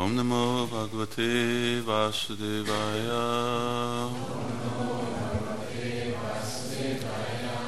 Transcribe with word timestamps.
Om 0.00 0.16
Namo 0.16 0.66
Bhagavate 0.66 1.82
Vasudevaya. 1.84 3.24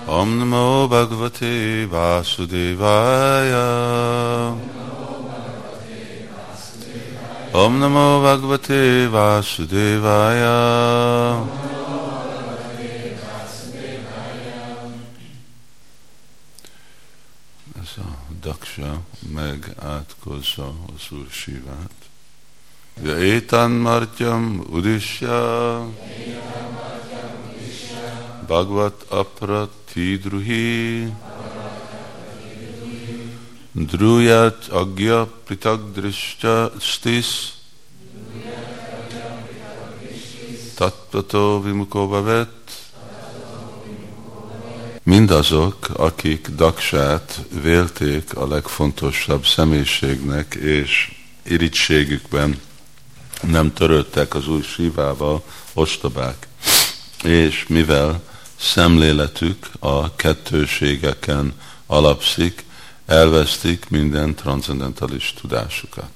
Om 0.08 0.38
Namo 0.38 0.88
Bhagavate 0.88 1.86
Vasudevaya. 1.92 3.66
Om 7.52 7.80
Namo 7.80 8.22
Bhagavate 8.22 9.08
Vasudevaya. 9.10 10.56
Ez 17.82 17.96
a 17.98 18.16
Daksa 18.40 19.00
meg 19.20 19.74
átkozza 19.78 20.72
az 20.94 21.10
Úr 21.10 21.26
Sivát. 21.30 22.01
Ja 23.00 23.18
étan 23.18 23.70
martyam 23.70 24.64
udisya 24.70 25.80
Bhagavat 28.46 29.04
apratidruhi. 29.08 31.08
Druyat 33.72 34.68
agya 34.68 35.26
pritag 35.44 35.80
stis. 36.80 37.54
Tattvato 40.74 41.60
vimuko 41.60 42.08
bavet 42.08 42.48
Mindazok, 45.02 45.88
akik 45.96 46.48
Daksát 46.48 47.40
vélték 47.62 48.36
a 48.36 48.46
legfontosabb 48.46 49.44
személyiségnek 49.44 50.54
és 50.54 51.12
irítségükben 51.42 52.60
nem 53.42 53.72
törődtek 53.72 54.34
az 54.34 54.48
új 54.48 54.62
sívával, 54.62 55.42
ostobák. 55.72 56.46
És 57.24 57.64
mivel 57.68 58.22
szemléletük 58.60 59.68
a 59.78 60.14
kettőségeken 60.16 61.52
alapszik, 61.86 62.64
elvesztik 63.06 63.88
minden 63.88 64.34
transzendentális 64.34 65.34
tudásukat. 65.40 66.10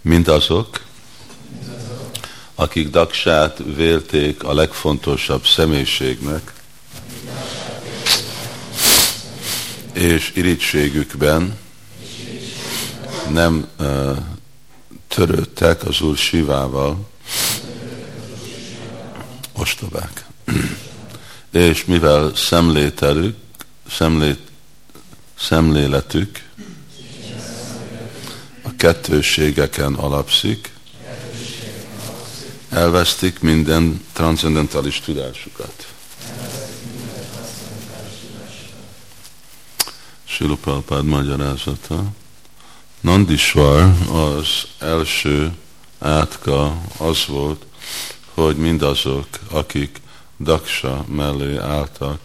Mindazok, 0.00 0.80
akik 2.54 2.88
Daksát 2.90 3.62
vélték 3.76 4.44
a 4.44 4.54
legfontosabb 4.54 5.46
személyiségnek, 5.46 6.52
és 9.92 10.32
irítségükben 10.34 11.58
nem 13.28 13.66
uh, 13.78 14.16
törődtek 15.08 15.84
az 15.84 16.00
Úr 16.00 16.16
Sivával, 16.16 17.08
ostobák. 19.52 20.24
és 21.50 21.84
mivel 21.84 22.34
szemlételük, 22.34 23.36
szemlét, 23.90 24.40
szemléletük 25.38 26.42
a 28.62 28.70
kettőségeken 28.76 29.94
alapszik, 29.94 30.70
elvesztik 32.68 33.40
minden 33.40 34.04
transzendentális 34.12 35.00
tudásukat. 35.00 35.86
Silupalpád 40.24 41.04
magyarázata. 41.04 42.04
Nandisvar 43.06 43.92
az 44.12 44.66
első 44.78 45.52
átka 45.98 46.80
az 46.98 47.26
volt, 47.26 47.64
hogy 48.34 48.56
mindazok, 48.56 49.26
akik 49.50 50.00
Daksa 50.38 51.04
mellé 51.08 51.56
álltak, 51.56 52.18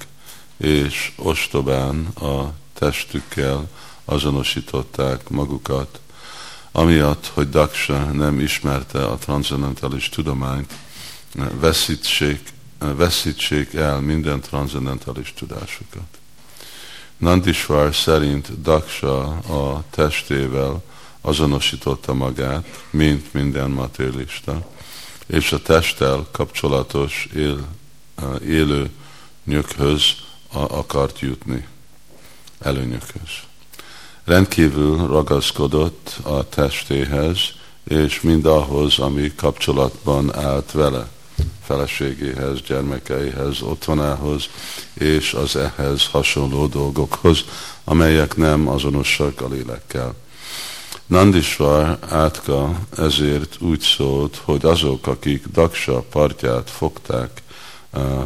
és 0.57 1.11
ostobán 1.15 2.05
a 2.05 2.53
testükkel 2.73 3.69
azonosították 4.05 5.29
magukat, 5.29 5.99
amiatt, 6.71 7.31
hogy 7.33 7.49
Daksa 7.49 8.03
nem 8.03 8.39
ismerte 8.39 9.05
a 9.05 9.17
transzendentális 9.17 10.09
tudományt, 10.09 10.73
veszítsék, 11.59 12.53
veszítsék 12.77 13.73
el 13.73 13.99
minden 13.99 14.39
transzendentális 14.39 15.33
tudásukat. 15.33 16.20
Nandisvar 17.21 17.95
szerint 17.95 18.61
Daksa 18.61 19.23
a 19.37 19.83
testével 19.89 20.83
azonosította 21.21 22.13
magát, 22.13 22.83
mint 22.89 23.33
minden 23.33 23.69
materialista, 23.69 24.67
és 25.25 25.51
a 25.51 25.61
testtel 25.61 26.27
kapcsolatos 26.31 27.27
él, 27.35 27.67
élő 28.45 28.89
nyökhöz 29.43 30.03
akart 30.51 31.19
jutni, 31.19 31.67
előnyökhöz. 32.59 33.31
Rendkívül 34.23 35.07
ragaszkodott 35.07 36.17
a 36.21 36.49
testéhez, 36.49 37.39
és 37.83 38.21
mindahhoz, 38.21 38.99
ami 38.99 39.31
kapcsolatban 39.35 40.35
állt 40.35 40.71
vele 40.71 41.09
feleségéhez, 41.63 42.61
gyermekeihez, 42.61 43.61
otthonához, 43.61 44.49
és 44.93 45.33
az 45.33 45.55
ehhez 45.55 46.05
hasonló 46.05 46.67
dolgokhoz, 46.67 47.45
amelyek 47.83 48.35
nem 48.35 48.67
azonosak 48.67 49.41
a 49.41 49.47
lélekkel. 49.47 50.15
Nandisvar 51.05 51.97
átka 52.09 52.79
ezért 52.97 53.61
úgy 53.61 53.79
szólt, 53.79 54.41
hogy 54.43 54.65
azok, 54.65 55.07
akik 55.07 55.45
Daksa 55.47 56.01
partját 56.01 56.69
fogták, 56.69 57.41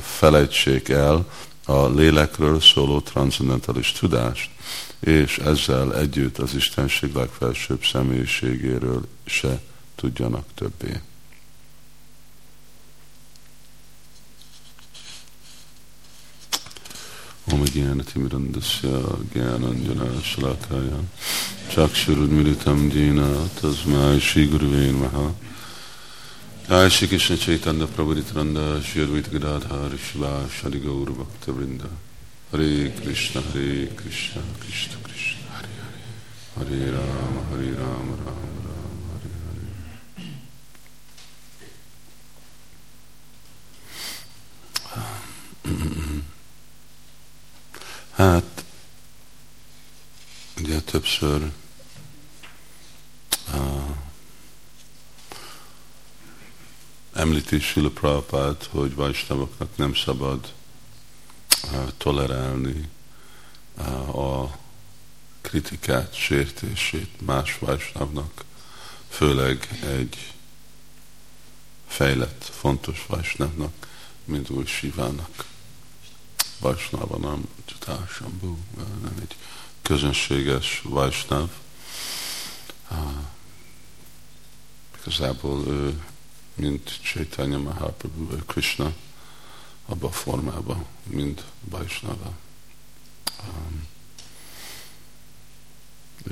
felejtsék 0.02 0.90
el 0.90 1.26
a 1.66 1.88
lélekről 1.88 2.62
szóló 2.62 3.00
transzendentális 3.00 3.92
tudást, 3.92 4.50
és 5.00 5.38
ezzel 5.38 5.96
együtt 5.96 6.38
az 6.38 6.56
Istenség 6.56 7.14
legfelsőbb 7.14 7.84
személyiségéről 7.84 9.02
se 9.26 9.60
tudjanak 9.96 10.46
többé. 10.56 11.02
Om 17.51 17.65
ज्ञानतिमिरन्दस्य 17.67 18.83
ज्ञानञ्जनशलाकाय 19.33 20.91
चक्षुरुन्मिलितं 21.73 22.81
येन 22.95 23.21
तस्मै 23.59 24.19
श्रीगुरुवे 24.23 24.85
नमः 24.95 25.17
जय 26.69 26.89
श्री 26.95 27.07
कृष्ण 27.11 27.37
चैतन्य 27.43 27.85
प्रभु 27.97 28.11
नित्यानंद 28.15 28.59
श्री 28.87 28.99
अद्वैत 29.03 29.29
गदाधर 29.35 29.93
शिवा 30.07 30.33
शनि 30.57 30.79
गौर 30.87 31.11
भक्त 31.19 31.49
वृंद 31.57 31.83
हरे 32.53 32.71
कृष्ण 33.03 33.35
हरे 33.49 33.71
कृष्ण 33.99 34.35
कृष्ण 34.63 34.93
कृष्ण 35.07 35.39
हरे 35.55 35.75
हरे 35.83 36.79
हरे 36.79 36.81
राम 36.95 37.35
हरे 37.51 37.71
राम 37.81 38.07
राम 38.23 38.47
राम 38.69 38.95
हरे 39.11 39.33
Hare 39.43 39.67
Hát, 48.16 48.64
ugye 50.58 50.82
többször 50.82 51.52
uh, 53.54 53.90
említi 57.14 57.60
Sila 57.60 57.90
Prabhupád, 57.90 58.64
hogy 58.64 58.96
Vajsnavoknak 58.96 59.78
nem 59.78 59.94
szabad 59.94 60.54
uh, 61.64 61.92
tolerálni 61.98 62.90
uh, 63.78 64.18
a 64.20 64.58
kritikát, 65.42 66.14
sértését 66.14 67.22
más 67.26 67.58
Vajsnavnak, 67.60 68.44
főleg 69.10 69.80
egy 69.84 70.34
fejlett, 71.88 72.44
fontos 72.44 73.06
Vajsnavnak, 73.08 73.88
mint 74.26 74.50
új 74.50 74.66
Sivának. 74.66 75.54
Csatásambú, 77.66 78.58
nem 79.02 79.18
egy 79.22 79.36
közönséges 79.82 80.82
Vajsnav. 80.84 81.50
Uh, 82.92 82.98
igazából 85.02 85.68
ő, 85.68 86.04
mint 86.54 87.00
Chaitanya 87.02 87.58
Mahaprabhu, 87.58 88.32
ő 88.32 88.44
Krishna, 88.46 88.94
abban 89.86 90.10
a 90.10 90.14
formában, 90.14 90.86
mint 91.04 91.44
Vajsnava. 91.60 92.34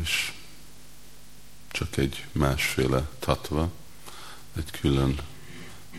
És 0.02 0.34
csak 1.68 1.98
egy 1.98 2.26
másféle 2.32 3.08
tatva, 3.20 3.72
egy 4.56 4.72
külön 4.72 5.20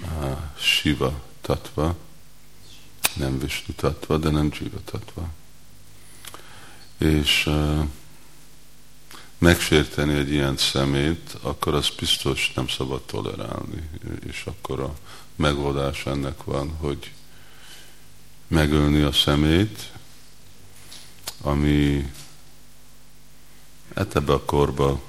uh, 0.02 0.38
Shiva 0.58 1.22
tatva, 1.40 1.96
nem 3.14 3.38
Vishnu 3.38 3.74
de 4.18 4.30
nem 4.30 4.50
Jiva 4.58 4.78
tatva. 4.84 5.28
És 6.98 7.50
megsérteni 9.38 10.14
egy 10.14 10.30
ilyen 10.30 10.56
szemét, 10.56 11.36
akkor 11.40 11.74
az 11.74 11.88
biztos 11.98 12.52
nem 12.54 12.68
szabad 12.68 13.02
tolerálni. 13.02 13.88
És 14.26 14.44
akkor 14.46 14.80
a 14.80 14.94
megoldás 15.36 16.06
ennek 16.06 16.44
van, 16.44 16.76
hogy 16.76 17.12
megölni 18.46 19.00
a 19.00 19.12
szemét, 19.12 19.92
ami 21.40 22.10
hát 23.94 24.16
ebbe 24.16 24.32
a 24.32 24.44
korba 24.44 25.02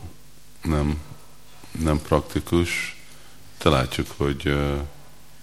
nem, 0.62 1.02
nem 1.72 2.02
praktikus, 2.02 2.96
de 3.64 3.70
látjuk, 3.70 4.08
hogy 4.18 4.48
uh, 4.48 4.80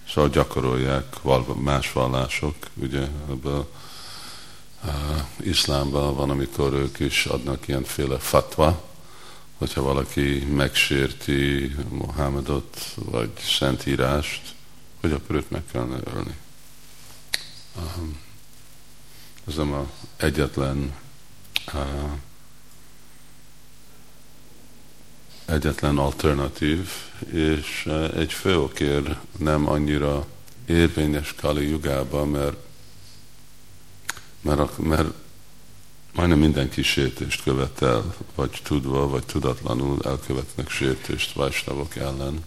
szóval 0.09 0.29
gyakorolják 0.29 1.23
más 1.55 1.91
vallások, 1.91 2.55
ugye 2.73 3.07
ebbe 3.29 3.49
a 3.49 3.67
uh, 4.85 5.47
iszlámban 5.47 6.15
van, 6.15 6.29
amikor 6.29 6.73
ők 6.73 6.99
is 6.99 7.25
adnak 7.25 7.67
ilyenféle 7.67 8.17
fatva, 8.19 8.83
hogyha 9.57 9.81
valaki 9.81 10.37
megsérti 10.39 11.75
Mohamedot, 11.89 12.95
vagy 12.95 13.31
Szentírást, 13.39 14.41
hogy 15.01 15.11
akkor 15.11 15.35
őt 15.35 15.49
meg 15.49 15.63
kellene 15.71 15.97
ölni. 16.13 16.35
Ez 19.47 19.55
nem 19.55 19.73
a 19.73 19.89
egyetlen 20.17 20.93
uh, 21.73 21.81
egyetlen 25.45 25.97
alternatív, 25.97 26.89
és 27.31 27.83
uh, 27.85 28.17
egy 28.17 28.33
főokér 28.33 29.17
nem 29.37 29.69
annyira 29.69 30.25
érvényes 30.65 31.33
Kali 31.33 31.69
jugában, 31.69 32.27
mert, 32.27 32.57
mert, 34.41 34.77
mert 34.77 35.07
majdnem 36.13 36.39
mindenki 36.39 36.81
sértést 36.81 37.43
követel, 37.43 38.15
vagy 38.35 38.61
tudva, 38.63 39.07
vagy 39.07 39.25
tudatlanul 39.25 39.99
elkövetnek 40.03 40.69
sértést 40.69 41.33
Vajsnavok 41.33 41.95
ellen. 41.95 42.43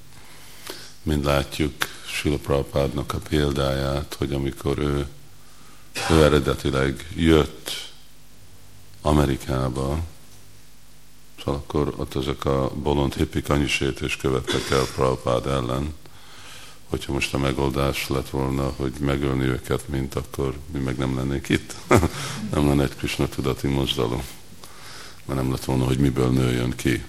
Mind 1.02 1.24
látjuk 1.24 1.72
Sila 2.06 2.38
a 2.94 3.18
példáját, 3.28 4.14
hogy 4.18 4.32
amikor 4.32 4.78
ő, 4.78 5.06
ő 6.10 6.24
eredetileg 6.24 7.08
jött 7.14 7.70
Amerikába, 9.00 9.98
szóval 11.46 11.62
akkor 11.66 11.94
ott 11.96 12.14
ezek 12.14 12.44
a 12.44 12.70
bolond 12.74 13.14
hippik 13.14 13.48
annyi 13.50 13.66
sértést 13.66 14.20
követtek 14.20 14.70
el 14.70 14.84
Prabhupád 14.94 15.46
ellen, 15.46 15.94
hogyha 16.88 17.12
most 17.12 17.34
a 17.34 17.38
megoldás 17.38 18.08
lett 18.08 18.30
volna, 18.30 18.72
hogy 18.76 18.92
megölni 19.00 19.44
őket, 19.44 19.88
mint 19.88 20.14
akkor 20.14 20.58
mi 20.72 20.78
meg 20.78 20.96
nem 20.96 21.16
lennénk 21.16 21.48
itt. 21.48 21.74
nem 22.52 22.66
lenne 22.66 22.82
egy 22.82 22.96
Krishna 22.96 23.28
tudati 23.28 23.66
mozdalom. 23.66 24.22
Mert 25.24 25.40
nem 25.40 25.50
lett 25.50 25.64
volna, 25.64 25.84
hogy 25.84 25.98
miből 25.98 26.30
nőjön 26.30 26.70
ki. 26.76 27.04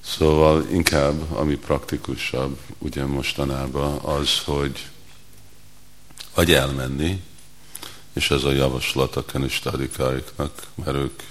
Szóval 0.00 0.66
inkább, 0.72 1.32
ami 1.32 1.56
praktikusabb, 1.56 2.58
ugye 2.78 3.04
mostanában 3.04 3.98
az, 3.98 4.38
hogy 4.44 4.86
vagy 6.34 6.52
elmenni, 6.52 7.22
és 8.12 8.30
ez 8.30 8.44
a 8.44 8.52
javaslat 8.52 9.16
a 9.16 9.24
kenistádikáriknak, 9.24 10.62
mert 10.74 10.96
ők 10.96 11.22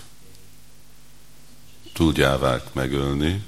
tudjávák 1.98 2.74
megölni, 2.74 3.44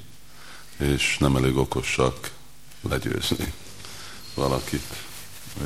és 0.77 1.17
nem 1.17 1.35
elég 1.35 1.57
okosak 1.57 2.31
legyőzni 2.89 3.53
valakit, 4.33 4.95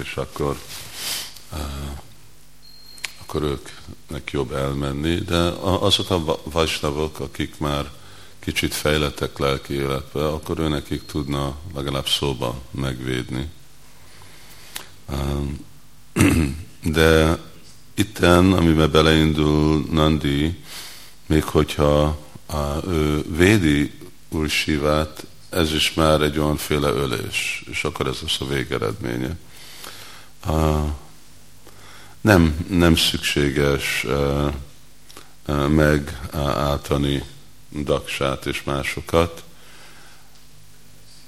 és 0.02 0.16
akkor, 0.16 0.58
uh, 1.52 1.60
akkor 3.20 3.44
őknek 3.44 4.32
jobb 4.32 4.52
elmenni, 4.52 5.16
de 5.16 5.38
azok 5.60 6.10
a 6.10 6.40
vajsnavok, 6.44 7.20
akik 7.20 7.58
már 7.58 7.92
kicsit 8.40 8.74
fejlettek 8.74 9.38
lelki 9.38 9.74
életbe, 9.74 10.28
akkor 10.28 10.60
ő 10.60 10.68
nekik 10.68 11.06
tudna 11.06 11.56
legalább 11.76 12.08
szóba 12.08 12.62
megvédni. 12.72 13.50
Um, 15.10 15.66
de 16.98 17.40
itten, 17.94 18.54
amiben 18.54 18.92
beleindul 18.92 19.86
Nandi, 19.92 20.64
még 21.26 21.44
hogyha 21.44 22.23
ő 22.88 23.24
védi 23.38 23.92
Úr 24.30 24.50
ez 25.50 25.74
is 25.74 25.94
már 25.94 26.22
egy 26.22 26.40
olyanféle 26.40 26.90
ölés, 26.90 27.64
és 27.70 27.84
akkor 27.84 28.08
ez 28.08 28.18
lesz 28.22 28.42
a 28.42 28.46
végeredménye. 28.46 29.38
Uh, 30.48 30.90
nem, 32.22 32.66
nem 32.70 32.96
szükséges 32.96 34.04
uh, 34.04 34.54
uh, 35.48 35.68
megáltani 35.68 37.24
Daksát 37.70 38.46
és 38.46 38.64
másokat, 38.64 39.44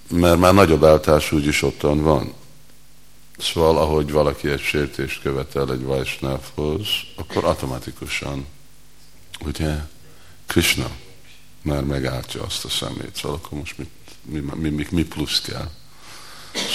mert 0.09 0.39
már 0.39 0.53
nagyobb 0.53 0.83
áltás 0.83 1.31
úgyis 1.31 1.61
ottan 1.61 2.01
van. 2.01 2.33
Szóval, 3.37 3.77
ahogy 3.77 4.11
valaki 4.11 4.49
egy 4.49 4.61
sértést 4.61 5.21
követel 5.21 5.71
egy 5.71 5.83
Vajsnávhoz, 5.83 6.87
akkor 7.15 7.43
automatikusan, 7.43 8.45
ugye, 9.39 9.75
Krishna 10.45 10.89
már 11.65 11.83
megálltja 11.83 12.43
azt 12.43 12.65
a 12.65 12.69
szemét. 12.69 13.15
Szóval 13.15 13.37
akkor 13.37 13.57
most 13.57 13.77
mit 13.77 13.89
mi, 14.25 14.39
mi, 14.39 14.69
mi, 14.69 14.87
mi 14.91 15.03
plusz 15.03 15.41
kell. 15.41 15.69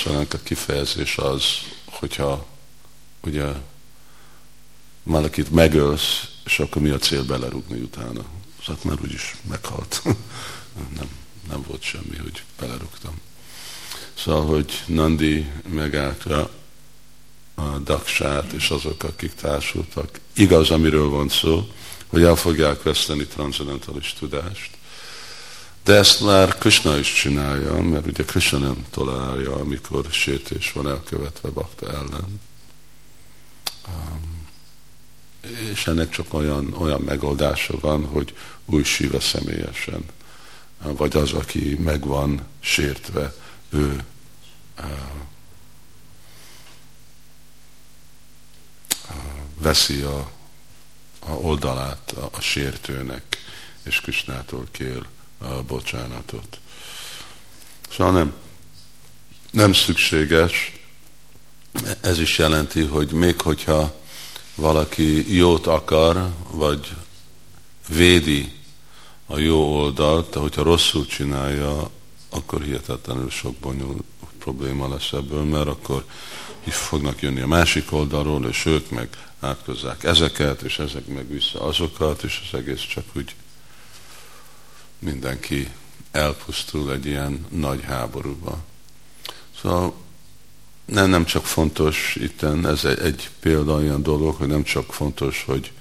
Szóval 0.04 0.26
a 0.30 0.42
kifejezés 0.42 1.16
az, 1.16 1.44
hogyha 1.84 2.46
ugye 3.20 3.46
valakit 5.02 5.50
megölsz, 5.50 6.28
és 6.44 6.58
akkor 6.58 6.82
mi 6.82 6.88
a 6.88 6.98
cél 6.98 7.24
belerúgni 7.24 7.80
utána. 7.80 8.24
Szóval 8.64 8.80
már 8.84 8.98
úgyis 9.02 9.36
meghalt. 9.48 10.02
nem, 10.98 11.08
nem 11.48 11.62
volt 11.68 11.82
semmi, 11.82 12.16
hogy 12.22 12.42
belerúgtam. 12.58 13.20
Szóval, 14.14 14.46
hogy 14.46 14.82
Nandi 14.86 15.50
megállta 15.68 16.50
a 17.54 17.78
daksát 17.78 18.52
és 18.52 18.70
azok, 18.70 19.02
akik 19.02 19.34
társultak. 19.34 20.20
Igaz, 20.34 20.70
amiről 20.70 21.08
van 21.08 21.28
szó, 21.28 21.68
hogy 22.06 22.22
el 22.22 22.36
fogják 22.36 22.82
veszteni 22.82 23.26
transzendentális 23.26 24.12
tudást, 24.12 24.70
de 25.84 25.94
ezt 25.94 26.20
már 26.20 26.58
Krishna 26.58 26.98
is 26.98 27.12
csinálja, 27.12 27.82
mert 27.82 28.06
ugye 28.06 28.24
Krishna 28.24 28.58
nem 28.58 28.86
tolerálja, 28.90 29.54
amikor 29.54 30.06
sértés 30.10 30.72
van 30.72 30.88
elkövetve 30.88 31.48
bakta 31.48 31.88
ellen. 31.88 32.40
Um, 33.88 34.48
és 35.72 35.86
ennek 35.86 36.10
csak 36.10 36.34
olyan, 36.34 36.72
olyan 36.72 37.00
megoldása 37.00 37.78
van, 37.80 38.04
hogy 38.04 38.36
új 38.64 38.82
síve 38.82 39.20
személyesen, 39.20 40.04
vagy 40.82 41.16
az, 41.16 41.32
aki 41.32 41.76
meg 41.78 42.06
van 42.06 42.46
sértve, 42.60 43.34
ő 43.68 44.04
uh, 44.78 44.84
uh, 49.08 49.16
veszi 49.58 50.00
a, 50.00 50.30
a 51.18 51.30
oldalát 51.30 52.12
a, 52.12 52.28
a 52.32 52.40
sértőnek, 52.40 53.22
és 53.82 54.00
Krisnától 54.00 54.66
kér 54.70 55.06
a 55.40 55.62
bocsánatot. 55.62 56.58
Szóval 57.90 58.12
nem, 58.12 58.32
nem 59.50 59.72
szükséges. 59.72 60.72
Ez 62.00 62.18
is 62.18 62.38
jelenti, 62.38 62.82
hogy 62.82 63.12
még 63.12 63.40
hogyha 63.40 63.94
valaki 64.54 65.36
jót 65.36 65.66
akar, 65.66 66.30
vagy 66.50 66.92
védi 67.88 68.52
a 69.26 69.38
jó 69.38 69.76
oldalt, 69.76 70.34
hogyha 70.34 70.62
rosszul 70.62 71.06
csinálja, 71.06 71.90
akkor 72.28 72.62
hihetetlenül 72.62 73.30
sok 73.30 73.54
bonyolult 73.54 74.04
probléma 74.38 74.88
lesz 74.88 75.12
ebből, 75.12 75.42
mert 75.42 75.66
akkor 75.66 76.04
is 76.64 76.74
fognak 76.74 77.22
jönni 77.22 77.40
a 77.40 77.46
másik 77.46 77.92
oldalról, 77.92 78.46
és 78.46 78.66
ők 78.66 78.90
meg 78.90 79.08
átkozzák 79.40 80.04
ezeket, 80.04 80.62
és 80.62 80.78
ezek 80.78 81.06
meg 81.06 81.28
vissza 81.28 81.62
azokat, 81.62 82.22
és 82.22 82.40
az 82.46 82.58
egész 82.58 82.80
csak 82.80 83.04
úgy 83.12 83.34
mindenki 85.00 85.68
elpusztul 86.10 86.92
egy 86.92 87.06
ilyen 87.06 87.46
nagy 87.48 87.82
háborúba. 87.82 88.58
Szóval 89.60 89.94
nem, 90.84 91.10
nem 91.10 91.24
csak 91.24 91.44
fontos, 91.44 92.16
itten 92.20 92.66
ez 92.66 92.84
egy, 92.84 92.98
egy 92.98 93.30
példa 93.40 93.74
olyan 93.74 94.02
dolog, 94.02 94.34
hogy 94.34 94.48
nem 94.48 94.62
csak 94.62 94.92
fontos, 94.92 95.44
hogy 95.46 95.72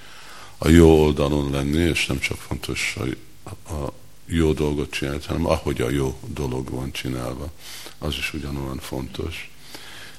a 0.58 0.68
jó 0.68 1.04
oldalon 1.04 1.52
lenni, 1.52 1.78
és 1.78 2.06
nem 2.06 2.20
csak 2.20 2.38
fontos, 2.38 2.96
hogy 2.98 3.18
a 3.66 3.92
jó 4.26 4.54
dolgot 4.54 4.92
csinálni, 4.92 5.24
hanem 5.26 5.46
ahogy 5.46 5.82
a 5.82 5.90
jó 5.90 6.20
dolog 6.28 6.70
van 6.70 6.92
csinálva, 6.92 7.52
az 7.98 8.16
is 8.16 8.34
ugyanolyan 8.34 8.80
fontos. 8.80 9.52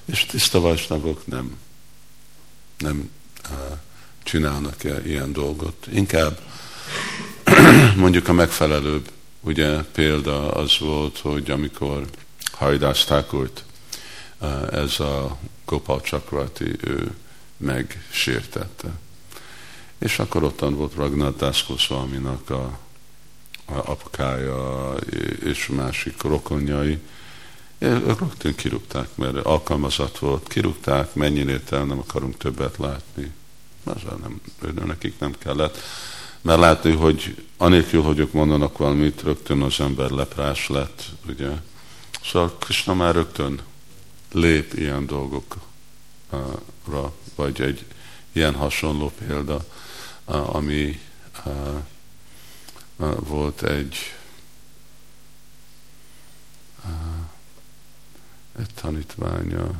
És 0.04 0.26
tiszta 0.26 0.60
vásnagok 0.60 1.26
nem, 1.26 1.56
nem 2.78 3.10
uh, 3.50 3.78
csinálnak 4.22 4.84
ilyen 5.04 5.32
dolgot. 5.32 5.86
Inkább 5.92 6.40
mondjuk 7.96 8.28
a 8.28 8.32
megfelelőbb 8.32 9.10
ugye 9.40 9.76
példa 9.76 10.52
az 10.52 10.78
volt, 10.78 11.18
hogy 11.18 11.50
amikor 11.50 12.04
Hajdás 12.52 13.04
Thakurt, 13.04 13.64
eh, 14.40 14.66
ez 14.66 15.00
a 15.00 15.38
Gopal 15.64 16.00
Chakrati, 16.00 16.76
ő 16.80 17.14
megsértette. 17.56 18.88
És 19.98 20.18
akkor 20.18 20.42
ottan 20.42 20.74
volt 20.74 20.94
Ragnar 20.94 21.36
Das 21.36 21.66
Goswaminak 21.68 22.50
a 22.50 22.78
apukája 23.64 24.94
és 25.44 25.66
másik 25.66 26.22
rokonjai, 26.22 26.98
rögtön 27.78 28.54
kirúgták, 28.54 29.08
mert 29.14 29.36
alkalmazat 29.36 30.18
volt, 30.18 30.48
kirúgták, 30.48 31.14
mennyinél 31.14 31.60
nem 31.70 31.98
akarunk 31.98 32.36
többet 32.36 32.76
látni. 32.76 33.32
Azzal 33.84 34.18
nem, 34.22 34.40
nekik 34.86 35.18
nem 35.18 35.34
kellett. 35.38 35.78
Mert 36.42 36.58
látni, 36.58 36.92
hogy 36.92 37.46
anélkül, 37.56 38.02
hogy 38.02 38.18
ők 38.18 38.32
mondanak 38.32 38.78
valamit, 38.78 39.22
rögtön 39.22 39.62
az 39.62 39.80
ember 39.80 40.10
leprás 40.10 40.68
lett, 40.68 41.04
ugye. 41.28 41.50
Szóval 42.24 42.56
Krishna 42.58 42.94
már 42.94 43.14
rögtön 43.14 43.60
lép 44.32 44.72
ilyen 44.72 45.06
dolgokra, 45.06 45.62
vagy 47.34 47.60
egy 47.60 47.84
ilyen 48.32 48.54
hasonló 48.54 49.12
példa, 49.18 49.64
ami 50.24 51.00
volt 53.18 53.62
egy 53.62 53.96
egy 58.58 58.74
tanítványa, 58.74 59.70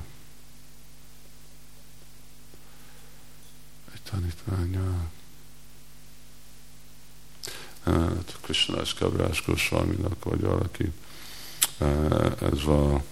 egy 3.93 4.03
tanítványa, 4.11 5.11
hát 7.85 8.39
Krishnás 8.41 8.95
Kavrás 8.95 9.45
Goswaminak, 9.47 10.25
vagy 10.25 10.41
valaki, 10.41 10.93
ez 12.41 12.65
a 12.65 13.03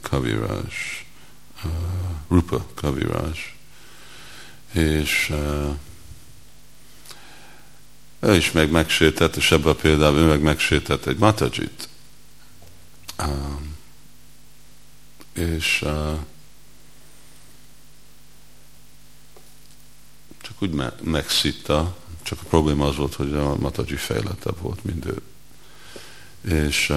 Kavirás, 0.00 1.06
Rupa 2.28 2.66
Kavirás, 2.74 3.56
és 4.72 5.32
ő 8.20 8.34
is 8.34 8.52
meg 8.52 8.70
megsértett, 8.70 9.36
és 9.36 9.50
ebben 9.50 9.72
a 9.72 9.74
példában 9.74 10.20
ő 10.20 10.26
meg 10.26 10.40
megsértett 10.40 11.06
egy 11.06 11.18
Matajit. 11.18 11.88
És 15.32 15.82
uh, 15.82 16.18
csak 20.40 20.47
úgy 20.58 20.70
me- 20.70 21.02
megszitta, 21.02 21.96
csak 22.22 22.38
a 22.42 22.48
probléma 22.48 22.86
az 22.86 22.96
volt, 22.96 23.14
hogy 23.14 23.34
a 23.34 23.56
Mataji 23.56 23.96
fejlettebb 23.96 24.60
volt, 24.60 24.84
mint 24.84 25.06
ő. 25.06 25.20
És, 26.66 26.92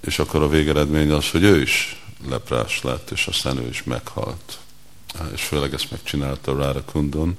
és 0.00 0.18
akkor 0.18 0.42
a 0.42 0.48
végeredmény 0.48 1.10
az, 1.10 1.30
hogy 1.30 1.42
ő 1.42 1.60
is 1.60 2.02
leprás 2.28 2.82
lett, 2.82 3.10
és 3.10 3.26
aztán 3.26 3.58
ő 3.58 3.68
is 3.68 3.82
meghalt. 3.82 4.58
És 5.32 5.42
főleg 5.42 5.74
ezt 5.74 5.90
megcsinálta 5.90 6.56
Rára 6.56 6.84
Kundon, 6.84 7.36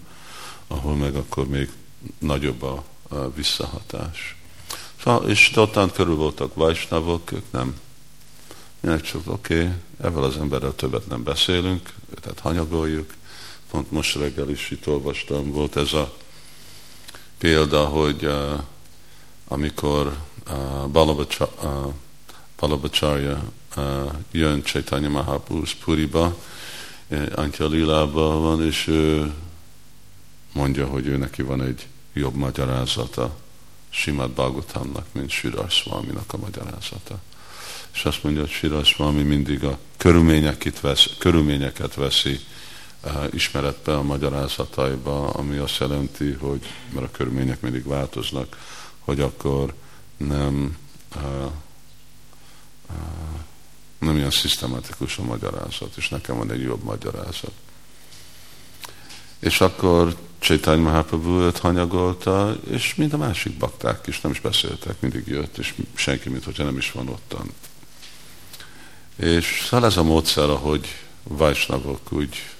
ahol 0.67 0.95
meg 0.95 1.15
akkor 1.15 1.47
még 1.47 1.69
nagyobb 2.19 2.63
a 2.63 2.83
visszahatás. 3.35 4.35
Szóval, 5.03 5.29
és 5.29 5.51
ottan 5.55 5.91
körül 5.91 6.15
voltak 6.15 6.55
vajsnavok, 6.55 7.31
ők 7.31 7.51
nem. 7.51 7.75
Minek 8.79 9.01
csak, 9.01 9.21
oké, 9.25 9.61
okay, 9.61 9.73
ezzel 10.01 10.23
az 10.23 10.37
emberrel 10.37 10.75
többet 10.75 11.07
nem 11.07 11.23
beszélünk, 11.23 11.93
tehát 12.21 12.39
hanyagoljuk. 12.39 13.13
Pont 13.71 13.91
most 13.91 14.15
reggel 14.15 14.49
is 14.49 14.71
itt 14.71 14.87
olvastam, 14.87 15.51
volt 15.51 15.75
ez 15.75 15.93
a 15.93 16.13
példa, 17.37 17.85
hogy 17.85 18.25
uh, 18.25 18.59
amikor 19.47 20.17
uh, 20.51 20.87
Balabacharya 22.55 23.43
uh, 23.77 24.11
jön 24.31 24.63
Chaitanya 24.63 25.09
Mahaprabhu 25.09 25.63
Puriba, 25.83 26.35
Antya 27.35 27.67
Lilába 27.67 28.39
van, 28.39 28.65
és 28.65 28.87
ő 28.87 29.33
mondja, 30.53 30.87
hogy 30.87 31.07
ő 31.07 31.17
neki 31.17 31.41
van 31.41 31.61
egy 31.61 31.87
jobb 32.13 32.35
magyarázata 32.35 33.35
Simad 33.89 34.31
Bhagavatamnak, 34.31 35.05
mint 35.11 35.29
Sirasvaminak 35.29 36.33
a 36.33 36.37
magyarázata. 36.37 37.19
És 37.93 38.05
azt 38.05 38.23
mondja, 38.23 38.41
hogy 38.41 38.51
Sirasvami 38.51 39.21
mindig 39.21 39.63
a 39.63 39.77
körülményeket, 39.97 40.79
vesz, 40.79 41.09
körülményeket 41.17 41.95
veszi 41.95 42.39
ismeretbe 43.31 43.97
a 43.97 44.03
magyarázataiba, 44.03 45.29
ami 45.29 45.57
azt 45.57 45.77
jelenti, 45.77 46.31
hogy, 46.31 46.65
mert 46.93 47.05
a 47.05 47.11
körülmények 47.11 47.61
mindig 47.61 47.87
változnak, 47.87 48.57
hogy 48.99 49.19
akkor 49.19 49.73
nem 50.17 50.77
uh, 51.15 51.51
uh, 52.89 53.39
nem 54.05 54.17
ilyen 54.17 54.31
szisztematikus 54.31 55.17
a 55.17 55.23
magyarázat, 55.23 55.93
és 55.95 56.09
nekem 56.09 56.37
van 56.37 56.51
egy 56.51 56.61
jobb 56.61 56.83
magyarázat. 56.83 57.51
És 59.39 59.61
akkor 59.61 60.15
Csaitany 60.39 60.79
Mahaprabhu 60.79 61.39
őt 61.39 61.57
hanyagolta, 61.57 62.57
és 62.69 62.95
mind 62.95 63.13
a 63.13 63.17
másik 63.17 63.57
bakták 63.57 64.07
is 64.07 64.21
nem 64.21 64.31
is 64.31 64.39
beszéltek, 64.39 64.99
mindig 64.99 65.27
jött, 65.27 65.57
és 65.57 65.73
senki, 65.93 66.29
mint 66.29 66.43
hogyha 66.43 66.63
nem 66.63 66.77
is 66.77 66.91
van 66.91 67.07
ottan. 67.07 67.51
És 69.15 69.65
szóval 69.69 69.85
ez 69.85 69.97
a 69.97 70.03
módszer, 70.03 70.49
ahogy 70.49 70.87
vajsnavok 71.23 72.11
úgy 72.11 72.54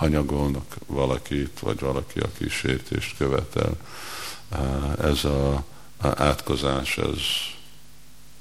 hanyagolnak 0.00 0.76
valakit, 0.86 1.58
vagy 1.60 1.80
valaki, 1.80 2.18
aki 2.18 2.48
sértést 2.48 3.16
követel, 3.16 3.76
ez 5.00 5.24
a, 5.24 5.54
a 5.96 6.22
átkozás, 6.22 6.98
ez 6.98 7.18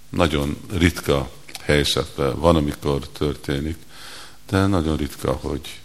nagyon 0.09 0.57
ritka 0.71 1.29
helyzetben 1.61 2.39
van, 2.39 2.55
amikor 2.55 3.07
történik, 3.07 3.77
de 4.49 4.65
nagyon 4.65 4.97
ritka, 4.97 5.31
hogy 5.31 5.79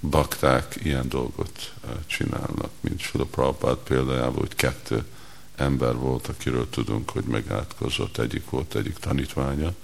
bakták 0.00 0.76
ilyen 0.82 1.08
dolgot 1.08 1.72
csinálnak, 2.06 2.70
mint 2.80 3.00
Sula 3.00 3.24
Prabhupád 3.24 3.76
példájában, 3.76 4.38
hogy 4.38 4.54
kettő 4.54 5.04
ember 5.56 5.94
volt, 5.94 6.28
akiről 6.28 6.70
tudunk, 6.70 7.10
hogy 7.10 7.24
megátkozott. 7.24 8.18
Egyik 8.18 8.50
volt 8.50 8.74
egyik 8.74 8.96
tanítványa, 8.96 9.74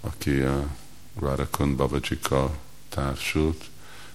aki 0.00 0.40
eh, 0.40 0.54
Radhakund 1.20 1.76
Babajika 1.76 2.50
társult, 2.88 3.64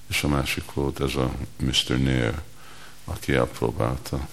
és 0.10 0.24
a 0.24 0.28
másik 0.28 0.74
volt 0.74 1.00
ez 1.00 1.16
a 1.16 1.32
Mr. 1.58 1.98
Nair, 1.98 2.42
aki 3.06 3.34
elpróbálta 3.34 4.28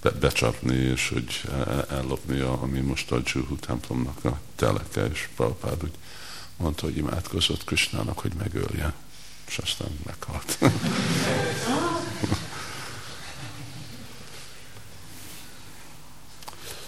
be, 0.00 0.10
becsapni, 0.10 0.74
és 0.74 1.08
hogy 1.08 1.42
ellopni, 1.90 2.40
a, 2.40 2.62
ami 2.62 2.80
most 2.80 3.12
a 3.12 3.20
Juhu 3.24 3.56
templomnak 3.56 4.24
a 4.24 4.40
teleke, 4.56 5.06
és 5.06 5.28
Prabhupád 5.36 5.82
úgy 5.82 5.94
mondta, 6.56 6.84
hogy 6.84 6.96
imádkozott 6.96 7.64
Krisnának, 7.64 8.18
hogy 8.18 8.32
megölje, 8.38 8.92
és 9.46 9.58
aztán 9.58 9.98
meghalt. 10.04 10.58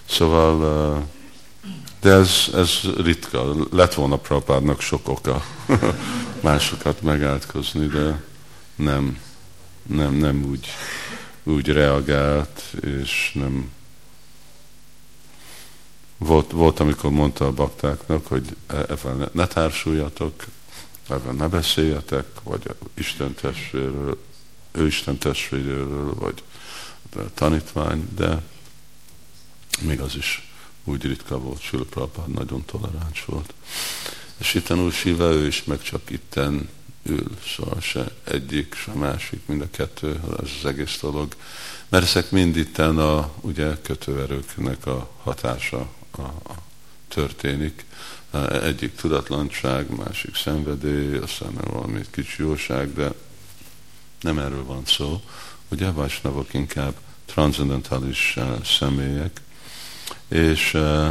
szóval, 0.08 1.06
de 2.00 2.10
ez, 2.10 2.50
ez 2.54 2.80
ritka. 2.96 3.54
Lett 3.70 3.94
volna 3.94 4.16
Prabhupádnak 4.16 4.80
sok 4.80 5.08
oka 5.08 5.44
másokat 6.40 7.02
megátkozni, 7.02 7.86
de 7.86 8.22
nem, 8.76 9.18
nem, 9.86 10.14
nem 10.14 10.44
úgy, 10.44 10.68
úgy 11.42 11.68
reagált, 11.68 12.62
és 12.80 13.30
nem 13.34 13.70
volt, 16.18 16.50
volt, 16.50 16.80
amikor 16.80 17.10
mondta 17.10 17.46
a 17.46 17.52
baktáknak, 17.52 18.26
hogy 18.26 18.56
ebben 18.66 19.28
ne, 19.32 19.46
társuljatok, 19.46 20.44
ebben 21.08 21.34
ne 21.34 21.48
beszéljetek, 21.48 22.26
vagy 22.42 22.62
Isten 22.94 23.34
testvéről, 23.34 24.18
ő 24.72 24.86
Isten 24.86 25.18
testvéről, 25.18 26.14
vagy 26.14 26.42
tanítvány, 27.34 28.08
de 28.16 28.42
még 29.80 30.00
az 30.00 30.16
is 30.16 30.48
úgy 30.88 31.02
ritka 31.02 31.38
volt, 31.38 31.60
Sula 31.60 31.84
Prabhupád 31.84 32.28
nagyon 32.28 32.64
toleráns 32.64 33.24
volt. 33.24 33.54
És 34.38 34.54
itten 34.54 34.78
úr 34.78 34.92
Siva, 34.92 35.32
ő 35.32 35.46
is 35.46 35.64
meg 35.64 35.82
csak 35.82 36.10
itten 36.10 36.68
ül, 37.02 37.30
szóval 37.46 37.80
se 37.80 38.04
egyik, 38.24 38.74
se 38.74 38.92
másik, 38.92 39.40
mind 39.46 39.60
a 39.60 39.70
kettő, 39.70 40.20
az 40.36 40.50
az 40.58 40.64
egész 40.64 40.98
dolog. 41.00 41.34
Mert 41.88 42.04
ezek 42.04 42.30
mind 42.30 42.56
itten 42.56 42.98
a 42.98 43.32
ugye, 43.40 43.80
kötőerőknek 43.82 44.86
a 44.86 45.10
hatása 45.22 45.88
a, 46.10 46.20
a 46.22 46.54
történik. 47.08 47.84
Egyik 48.62 48.94
tudatlanság, 48.94 49.96
másik 49.96 50.36
szenvedély, 50.36 51.16
aztán 51.16 51.52
valami 51.70 52.00
kicsi 52.10 52.42
jóság, 52.42 52.92
de 52.94 53.12
nem 54.20 54.38
erről 54.38 54.64
van 54.64 54.82
szó. 54.86 55.20
Ugye 55.68 55.90
Vajsnavok 55.90 56.54
inkább 56.54 56.94
transzendentális 57.24 58.34
uh, 58.36 58.64
személyek, 58.64 59.40
és 60.28 60.74
uh, 60.74 61.10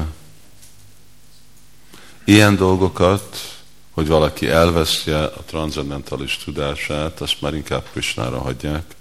ilyen 2.26 2.56
dolgokat, 2.56 3.58
hogy 3.92 4.08
valaki 4.08 4.48
elveszje 4.48 5.24
a 5.24 5.44
transzendentális 5.46 6.38
tudását, 6.38 7.22
azt 7.22 7.42
már 7.42 7.54
inkább 7.54 7.86
Krishnára 7.92 8.40
hagyják, 8.40 8.96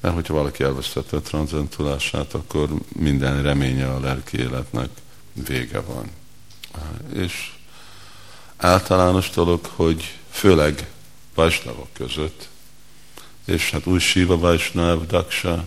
mert 0.00 0.14
hogyha 0.14 0.34
valaki 0.34 0.62
elvesztette 0.62 1.16
a 1.16 1.20
transzentulását, 1.20 2.34
akkor 2.34 2.68
minden 2.88 3.42
reménye 3.42 3.92
a 3.92 4.00
lelki 4.00 4.38
életnek 4.38 4.88
vége 5.46 5.80
van. 5.80 6.10
És 7.14 7.52
általános 8.56 9.30
dolog, 9.30 9.64
hogy 9.64 10.18
főleg 10.30 10.88
Vajsnavok 11.34 11.88
között, 11.92 12.48
és 13.44 13.70
hát 13.70 13.86
új 13.86 13.98
Siva 13.98 14.38
Vajsnav, 14.38 15.06
Daksa, 15.06 15.66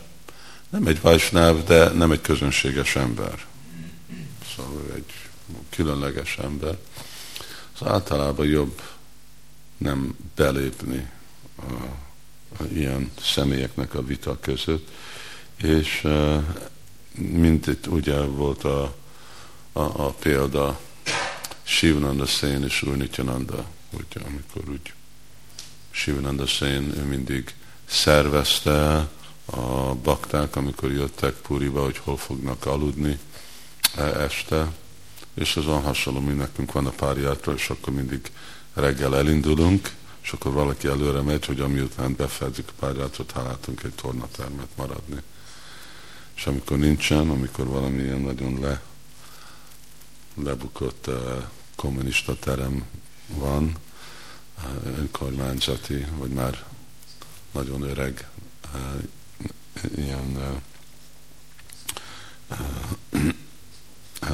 nem 0.71 0.87
egy 0.87 1.01
Vajsnav, 1.01 1.63
de 1.63 1.89
nem 1.89 2.11
egy 2.11 2.21
közönséges 2.21 2.95
ember. 2.95 3.45
Szóval 4.55 4.83
egy 4.95 5.13
különleges 5.69 6.37
ember. 6.37 6.77
Szóval 7.77 7.93
általában 7.93 8.45
jobb 8.45 8.81
nem 9.77 10.15
belépni 10.35 11.09
a, 11.55 11.73
a 12.59 12.63
ilyen 12.73 13.11
személyeknek 13.21 13.93
a 13.93 14.05
vita 14.05 14.37
között, 14.39 14.89
és 15.57 16.07
mint 17.15 17.67
itt 17.67 17.87
ugye 17.87 18.19
volt 18.21 18.63
a, 18.63 18.95
a, 19.71 19.81
a 19.81 20.09
példa 20.19 20.79
Sivananda 21.63 22.25
Szén 22.25 22.63
és 22.63 22.81
Úr 22.81 22.97
Nityananda, 22.97 23.65
ugye, 23.89 24.25
amikor 24.25 24.69
úgy 24.69 24.93
Sivananda 25.91 26.47
Szén 26.47 26.93
ő 26.97 27.03
mindig 27.03 27.53
szervezte 27.85 29.09
a 29.45 29.93
bakták, 29.95 30.55
amikor 30.55 30.91
jöttek 30.91 31.33
Puriba, 31.33 31.83
hogy 31.83 31.97
hol 31.97 32.17
fognak 32.17 32.65
aludni 32.65 33.19
e, 33.95 34.03
este, 34.03 34.71
és 35.33 35.55
azon 35.55 35.81
hasonló, 35.81 36.19
mint 36.19 36.37
nekünk 36.37 36.71
van 36.71 36.85
a 36.85 36.89
párjátra, 36.89 37.53
és 37.53 37.69
akkor 37.69 37.93
mindig 37.93 38.31
reggel 38.73 39.17
elindulunk, 39.17 39.91
és 40.21 40.31
akkor 40.31 40.51
valaki 40.51 40.87
előre 40.87 41.21
megy, 41.21 41.45
hogy 41.45 41.59
amiután 41.59 42.15
befejezik 42.15 42.67
a 42.67 42.73
párjátra, 42.79 43.25
találtunk 43.25 43.83
egy 43.83 43.93
tornatermet 43.93 44.67
maradni. 44.75 45.21
És 46.35 46.45
amikor 46.45 46.77
nincsen, 46.77 47.29
amikor 47.29 47.67
valamilyen 47.67 48.19
nagyon 48.19 48.59
le, 48.59 48.81
lebukott 50.43 51.07
uh, 51.07 51.43
kommunista 51.75 52.35
terem 52.39 52.85
van, 53.27 53.75
uh, 54.57 54.97
önkormányzati, 54.97 56.05
vagy 56.17 56.29
már 56.29 56.65
nagyon 57.51 57.81
öreg 57.81 58.29
uh, 58.73 59.03
ilyen 59.95 60.61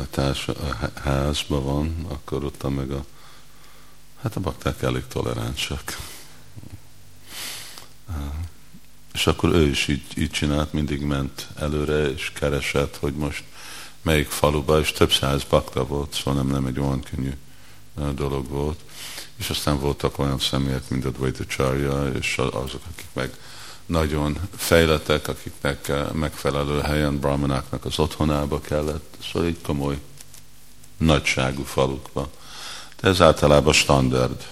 társ, 0.09 0.49
házban 1.03 1.63
van, 1.63 2.05
akkor 2.07 2.43
ott 2.43 2.69
meg 2.69 2.91
a 2.91 3.05
hát 4.21 4.35
a 4.35 4.39
bakták 4.39 4.81
elég 4.81 5.07
toleránsak. 5.07 5.97
És 9.13 9.27
akkor 9.27 9.49
ő 9.49 9.67
is 9.67 9.87
így, 9.87 10.03
így 10.15 10.31
csinált, 10.31 10.73
mindig 10.73 11.01
ment 11.01 11.47
előre, 11.55 12.09
és 12.11 12.31
keresett, 12.33 12.97
hogy 12.97 13.13
most 13.13 13.43
melyik 14.01 14.29
faluba, 14.29 14.79
és 14.79 14.91
több 14.91 15.11
száz 15.11 15.43
bakta 15.43 15.85
volt, 15.85 16.13
szóval 16.13 16.33
nem, 16.33 16.47
nem 16.47 16.65
egy 16.65 16.79
olyan 16.79 17.01
könnyű 17.01 17.33
dolog 18.15 18.47
volt. 18.47 18.79
És 19.35 19.49
aztán 19.49 19.79
voltak 19.79 20.19
olyan 20.19 20.39
személyek, 20.39 20.89
mint 20.89 21.05
a 21.05 21.09
Dvaitacharya, 21.09 22.11
és 22.11 22.37
azok, 22.37 22.81
akik 22.91 23.07
meg 23.13 23.37
nagyon 23.87 24.37
fejletek, 24.55 25.27
akiknek 25.27 25.91
megfelelő 26.13 26.79
helyen 26.79 27.19
brahmanáknak 27.19 27.85
az 27.85 27.99
otthonába 27.99 28.61
kellett, 28.61 29.17
szóval 29.31 29.47
egy 29.47 29.61
komoly 29.61 29.99
nagyságú 30.97 31.63
falukba. 31.63 32.29
De 33.01 33.07
ez 33.07 33.21
általában 33.21 33.73
standard 33.73 34.47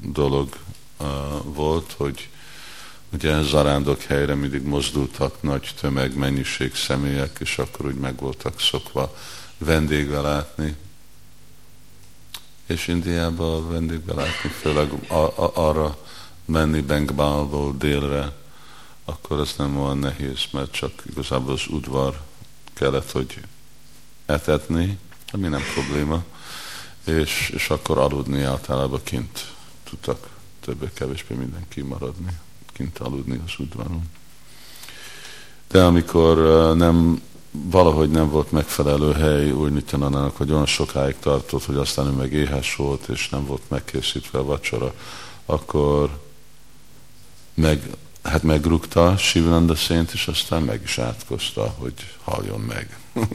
dolog 0.00 0.56
uh, 1.00 1.06
volt, 1.44 1.94
hogy 1.96 2.28
ugye 3.12 3.42
zarándok 3.42 4.02
helyre 4.02 4.34
mindig 4.34 4.62
mozdultak 4.62 5.42
nagy 5.42 5.74
tömeg, 5.80 6.16
mennyiség 6.16 6.74
személyek, 6.74 7.36
és 7.40 7.58
akkor 7.58 7.86
úgy 7.86 7.94
meg 7.94 8.16
voltak 8.16 8.60
szokva 8.60 9.16
vendégbe 9.58 10.20
látni. 10.20 10.76
És 12.66 12.88
Indiában 12.88 13.70
vendégbe 13.70 14.14
látni, 14.14 14.50
főleg 14.60 14.90
a, 15.08 15.14
a, 15.14 15.50
arra 15.54 15.98
menni 16.44 16.80
Bengalból 16.80 17.74
délre, 17.78 18.32
akkor 19.10 19.40
ez 19.40 19.54
nem 19.58 19.78
olyan 19.80 19.98
nehéz, 19.98 20.40
mert 20.50 20.72
csak 20.72 21.02
igazából 21.10 21.52
az 21.52 21.66
udvar 21.68 22.20
kellett, 22.72 23.10
hogy 23.10 23.40
etetni, 24.26 24.98
ami 25.32 25.48
nem 25.48 25.62
probléma, 25.74 26.24
és, 27.04 27.52
és 27.54 27.70
akkor 27.70 27.98
aludni 27.98 28.42
általában 28.42 29.00
kint 29.02 29.52
tudtak 29.84 30.28
többé-kevésbé 30.60 31.34
mindenki 31.34 31.80
maradni 31.80 32.38
kint 32.80 32.98
aludni 32.98 33.40
az 33.46 33.52
udvaron. 33.58 34.02
De 35.68 35.84
amikor 35.84 36.36
nem, 36.76 37.22
valahogy 37.50 38.10
nem 38.10 38.30
volt 38.30 38.50
megfelelő 38.50 39.12
hely 39.12 39.50
úgy 39.50 39.72
Nityanának, 39.72 40.36
hogy 40.36 40.50
olyan 40.50 40.66
sokáig 40.66 41.16
tartott, 41.18 41.64
hogy 41.64 41.76
aztán 41.76 42.06
ő 42.06 42.10
meg 42.10 42.32
éhes 42.32 42.76
volt, 42.76 43.08
és 43.08 43.28
nem 43.28 43.46
volt 43.46 43.62
megkészítve 43.68 44.38
a 44.38 44.44
vacsora, 44.44 44.94
akkor 45.46 46.20
meg, 47.54 47.82
hát 48.22 48.42
megrúgta 48.42 49.16
Sivananda 49.16 49.74
szént, 49.74 50.12
és 50.12 50.26
aztán 50.26 50.62
meg 50.62 50.82
is 50.82 50.98
átkozta, 50.98 51.74
hogy 51.78 52.16
haljon 52.22 52.60
meg. 52.60 52.98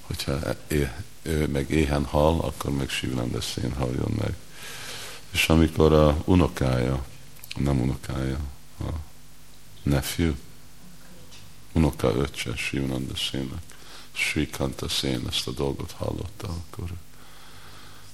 Hogyha 0.00 0.38
é, 0.66 0.92
ő 1.22 1.46
meg 1.46 1.70
éhen 1.70 2.04
hal, 2.04 2.40
akkor 2.40 2.70
meg 2.70 2.88
Sivananda 2.88 3.40
szén 3.40 3.72
haljon 3.72 4.14
meg. 4.20 4.34
És 5.30 5.48
amikor 5.48 5.92
a 5.92 6.22
unokája, 6.24 7.04
nem 7.56 7.80
unokája, 7.80 8.38
a 8.80 8.88
nephew, 9.82 10.32
unoka 11.72 12.14
öccse 12.14 12.56
Sivananda 12.56 13.16
Szénnek, 13.16 13.62
Sri 14.12 14.50
Kanta 14.50 14.88
Szén 14.88 15.26
ezt 15.28 15.46
a 15.46 15.50
dolgot 15.50 15.90
hallotta, 15.90 16.48
akkor 16.48 16.88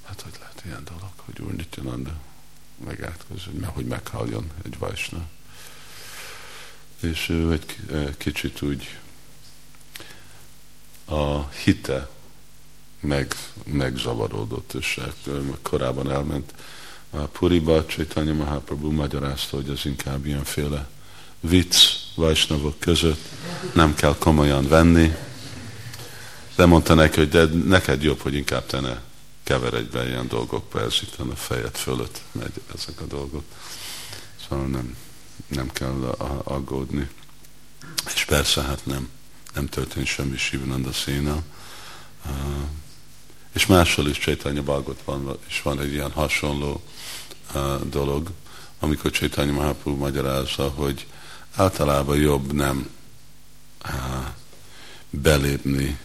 hát 0.02 0.20
hogy 0.20 0.32
lehet 0.40 0.62
ilyen 0.64 0.84
dolog, 0.84 1.12
hogy 1.16 1.40
Úr 1.40 1.54
Nityananda 1.54 2.12
megátkozik, 2.84 3.60
mert 3.60 3.74
hogy 3.74 3.86
meghalljon 3.86 4.50
egy 4.64 4.78
vajsna. 4.78 5.28
És 7.10 7.28
ő 7.28 7.52
egy 7.52 7.76
kicsit 8.18 8.62
úgy 8.62 8.98
a 11.04 11.48
hite 11.48 12.08
meg, 13.00 13.34
megzavarodott, 13.64 14.72
és 14.72 15.00
korábban 15.62 16.10
elment 16.10 16.54
a 17.10 17.18
Puriba 17.18 17.84
Chaitanya 17.84 18.32
Mahaprabhu 18.32 18.90
magyarázta, 18.90 19.56
hogy 19.56 19.70
ez 19.70 19.84
inkább 19.84 20.26
ilyenféle 20.26 20.88
vicc 21.40 21.76
vajsnavok 22.14 22.78
között, 22.78 23.20
nem 23.74 23.94
kell 23.94 24.16
komolyan 24.18 24.68
venni. 24.68 25.14
De 26.56 26.66
mondta 26.66 26.94
neki, 26.94 27.18
hogy 27.18 27.28
de 27.28 27.44
neked 27.44 28.02
jobb, 28.02 28.20
hogy 28.20 28.34
inkább 28.34 28.66
te 28.66 28.80
ne 28.80 29.00
keveredj 29.42 29.88
be 29.90 30.08
ilyen 30.08 30.28
dolgokba, 30.28 30.80
ez 30.80 30.98
itt 31.02 31.16
a 31.18 31.36
fejed 31.36 31.76
fölött 31.76 32.20
megy 32.32 32.60
ezek 32.74 33.00
a 33.00 33.04
dolgok. 33.04 33.44
Szóval 34.48 34.66
nem, 34.66 34.96
nem 35.46 35.72
kell 35.72 36.16
aggódni. 36.44 37.08
És 38.14 38.24
persze, 38.24 38.62
hát 38.62 38.86
nem, 38.86 39.08
nem 39.54 39.66
történt 39.66 40.06
semmi 40.06 40.36
Sivananda 40.36 40.92
szénel. 40.92 41.42
Uh, 42.26 42.32
és 43.54 43.66
máshol 43.66 44.08
is 44.08 44.18
Csaitanya 44.18 44.62
van, 45.04 45.38
és 45.48 45.62
van 45.62 45.80
egy 45.80 45.92
ilyen 45.92 46.10
hasonló 46.10 46.82
dolog, 47.90 48.30
amikor 48.78 49.10
Csaitanya 49.10 49.52
Mahaprabhu 49.52 49.98
magyarázza, 49.98 50.68
hogy 50.68 51.06
általában 51.54 52.16
jobb 52.16 52.52
nem 52.52 52.90
belépni 55.10 55.98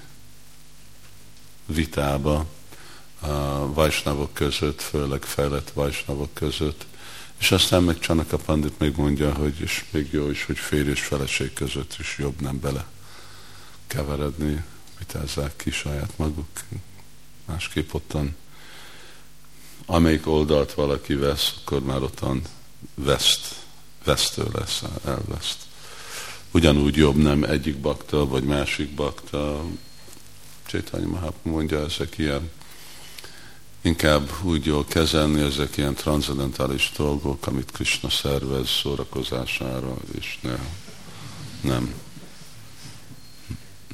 vitába 1.66 2.46
a 3.20 3.28
vajsnavok 3.74 4.34
között, 4.34 4.82
főleg 4.82 5.24
fejlett 5.24 5.72
vajsnavok 5.74 6.34
között, 6.34 6.86
és 7.40 7.52
aztán 7.52 7.84
meg 7.84 8.00
Csanaka 8.00 8.38
Pandit 8.38 8.80
még 8.80 8.96
mondja, 8.96 9.34
hogy 9.34 9.60
és 9.60 9.86
még 9.92 10.08
jó 10.12 10.30
is, 10.30 10.46
hogy 10.46 10.58
férj 10.58 10.90
és 10.90 11.02
feleség 11.02 11.54
között 11.54 11.96
is 12.00 12.18
jobb 12.18 12.42
nem 12.42 12.60
bele 12.60 12.86
keveredni, 13.88 14.64
vitázzák 14.98 15.56
ki 15.56 15.72
saját 15.72 16.14
maguk. 16.18 16.48
Másképp 17.46 17.94
ottan 17.94 18.36
amelyik 19.92 20.28
oldalt 20.28 20.74
valaki 20.74 21.14
vesz, 21.14 21.54
akkor 21.62 21.84
már 21.84 22.02
ottan 22.02 22.42
veszt, 22.96 23.56
vesztő 24.04 24.44
lesz, 24.54 24.84
elveszt. 25.06 25.58
Ugyanúgy 26.52 26.96
jobb 26.96 27.16
nem 27.16 27.44
egyik 27.44 27.78
bakta, 27.78 28.28
vagy 28.28 28.44
másik 28.44 28.90
bakta. 28.90 29.64
Csétányi 30.66 31.06
Mahaprabhu 31.06 31.50
mondja, 31.50 31.84
ezek 31.84 32.18
ilyen 32.18 32.52
inkább 33.82 34.30
úgy 34.42 34.66
jól 34.66 34.86
kezelni, 34.86 35.42
ezek 35.42 35.78
ilyen 35.78 35.94
transzendentális 35.94 36.92
dolgok, 36.98 37.48
amit 37.48 37.72
Krishna 37.72 38.10
szervez 38.10 38.70
szórakozására, 38.70 39.96
és 40.18 40.38
ne, 40.42 40.56
nem, 41.62 41.94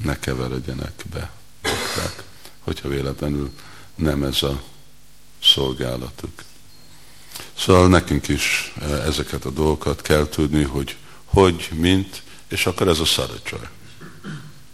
ne 0.02 0.18
keveredjenek 0.18 1.04
be 1.12 1.30
bakták, 1.62 2.22
hogyha 2.60 2.88
véletlenül 2.88 3.50
nem 3.94 4.22
ez 4.22 4.42
a 4.42 4.62
szolgálatuk. 5.42 6.42
Szóval 7.58 7.88
nekünk 7.88 8.28
is 8.28 8.72
eh, 8.80 9.06
ezeket 9.06 9.44
a 9.44 9.50
dolgokat 9.50 10.00
kell 10.00 10.28
tudni, 10.28 10.62
hogy 10.62 10.96
hogy, 11.24 11.68
mint, 11.74 12.22
és 12.48 12.66
akkor 12.66 12.88
ez 12.88 12.98
a 12.98 13.04
szaracsaj. 13.04 13.68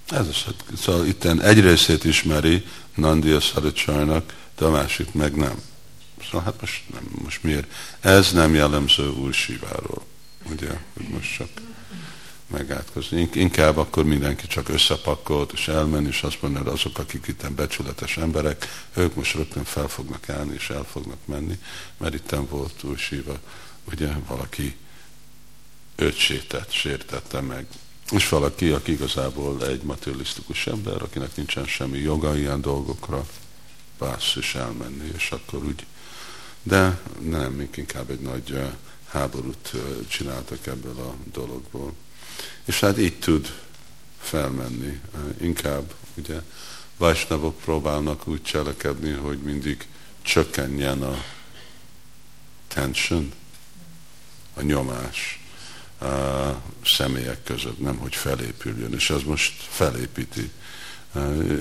Ez 0.08 0.28
a 0.28 0.32
szaracsaj. 0.32 0.76
Szóval 0.76 1.06
itt 1.06 1.24
egy 1.24 1.60
részét 1.60 2.04
ismeri 2.04 2.66
Nandi 2.94 3.30
a 3.30 3.40
szaracsajnak, 3.40 4.34
de 4.62 4.68
a 4.68 4.70
másik 4.70 5.12
meg 5.12 5.36
nem. 5.36 5.62
Szóval 6.24 6.42
hát 6.42 6.60
most, 6.60 6.82
nem, 6.92 7.08
most 7.22 7.42
miért? 7.42 7.72
Ez 8.00 8.32
nem 8.32 8.54
jellemző 8.54 9.08
Úr 9.08 9.34
Siváról, 9.34 10.04
ugye, 10.50 10.68
hogy 10.96 11.08
most 11.08 11.36
csak 11.36 11.48
megátkozni. 12.46 13.28
Inkább 13.32 13.76
akkor 13.76 14.04
mindenki 14.04 14.46
csak 14.46 14.68
összepakolt, 14.68 15.52
és 15.52 15.68
elmenni, 15.68 16.08
és 16.08 16.22
azt 16.22 16.42
mondja, 16.42 16.62
hogy 16.62 16.72
azok, 16.72 16.98
akik 16.98 17.26
itt 17.26 17.50
becsületes 17.52 18.16
emberek, 18.16 18.86
ők 18.94 19.14
most 19.14 19.34
rögtön 19.34 19.64
fel 19.64 19.88
fognak 19.88 20.28
állni, 20.28 20.54
és 20.54 20.70
el 20.70 20.84
fognak 20.84 21.18
menni, 21.24 21.58
mert 21.96 22.14
itt 22.14 22.34
volt 22.48 22.82
Úr 22.82 22.98
Siva, 22.98 23.38
ugye 23.84 24.08
valaki 24.26 24.76
őt 25.96 26.16
sétett, 26.16 26.70
sértette 26.70 27.40
meg. 27.40 27.66
És 28.10 28.28
valaki, 28.28 28.70
aki 28.70 28.92
igazából 28.92 29.66
egy 29.66 29.82
materialisztikus 29.82 30.66
ember, 30.66 31.02
akinek 31.02 31.36
nincsen 31.36 31.66
semmi 31.66 31.98
joga 31.98 32.36
ilyen 32.36 32.60
dolgokra, 32.60 33.26
bász 34.02 34.36
és 34.36 34.54
elmenni, 34.54 35.10
és 35.16 35.30
akkor 35.30 35.64
úgy. 35.64 35.86
De 36.62 37.00
nem, 37.20 37.52
még 37.52 37.68
inkább 37.74 38.10
egy 38.10 38.20
nagy 38.20 38.60
háborút 39.08 39.72
csináltak 40.08 40.66
ebből 40.66 40.98
a 40.98 41.14
dologból. 41.32 41.92
És 42.64 42.80
hát 42.80 42.98
így 42.98 43.18
tud 43.18 43.52
felmenni. 44.20 45.00
Inkább 45.40 45.94
ugye 46.14 46.40
Vajsnavok 46.96 47.58
próbálnak 47.58 48.26
úgy 48.26 48.42
cselekedni, 48.42 49.10
hogy 49.10 49.38
mindig 49.38 49.86
csökkenjen 50.22 51.02
a 51.02 51.24
tension, 52.68 53.32
a 54.54 54.62
nyomás 54.62 55.40
a 56.00 56.06
személyek 56.84 57.42
között, 57.42 57.78
nem 57.78 57.96
hogy 57.96 58.14
felépüljön, 58.14 58.92
és 58.92 59.10
ez 59.10 59.22
most 59.22 59.52
felépíti, 59.68 60.50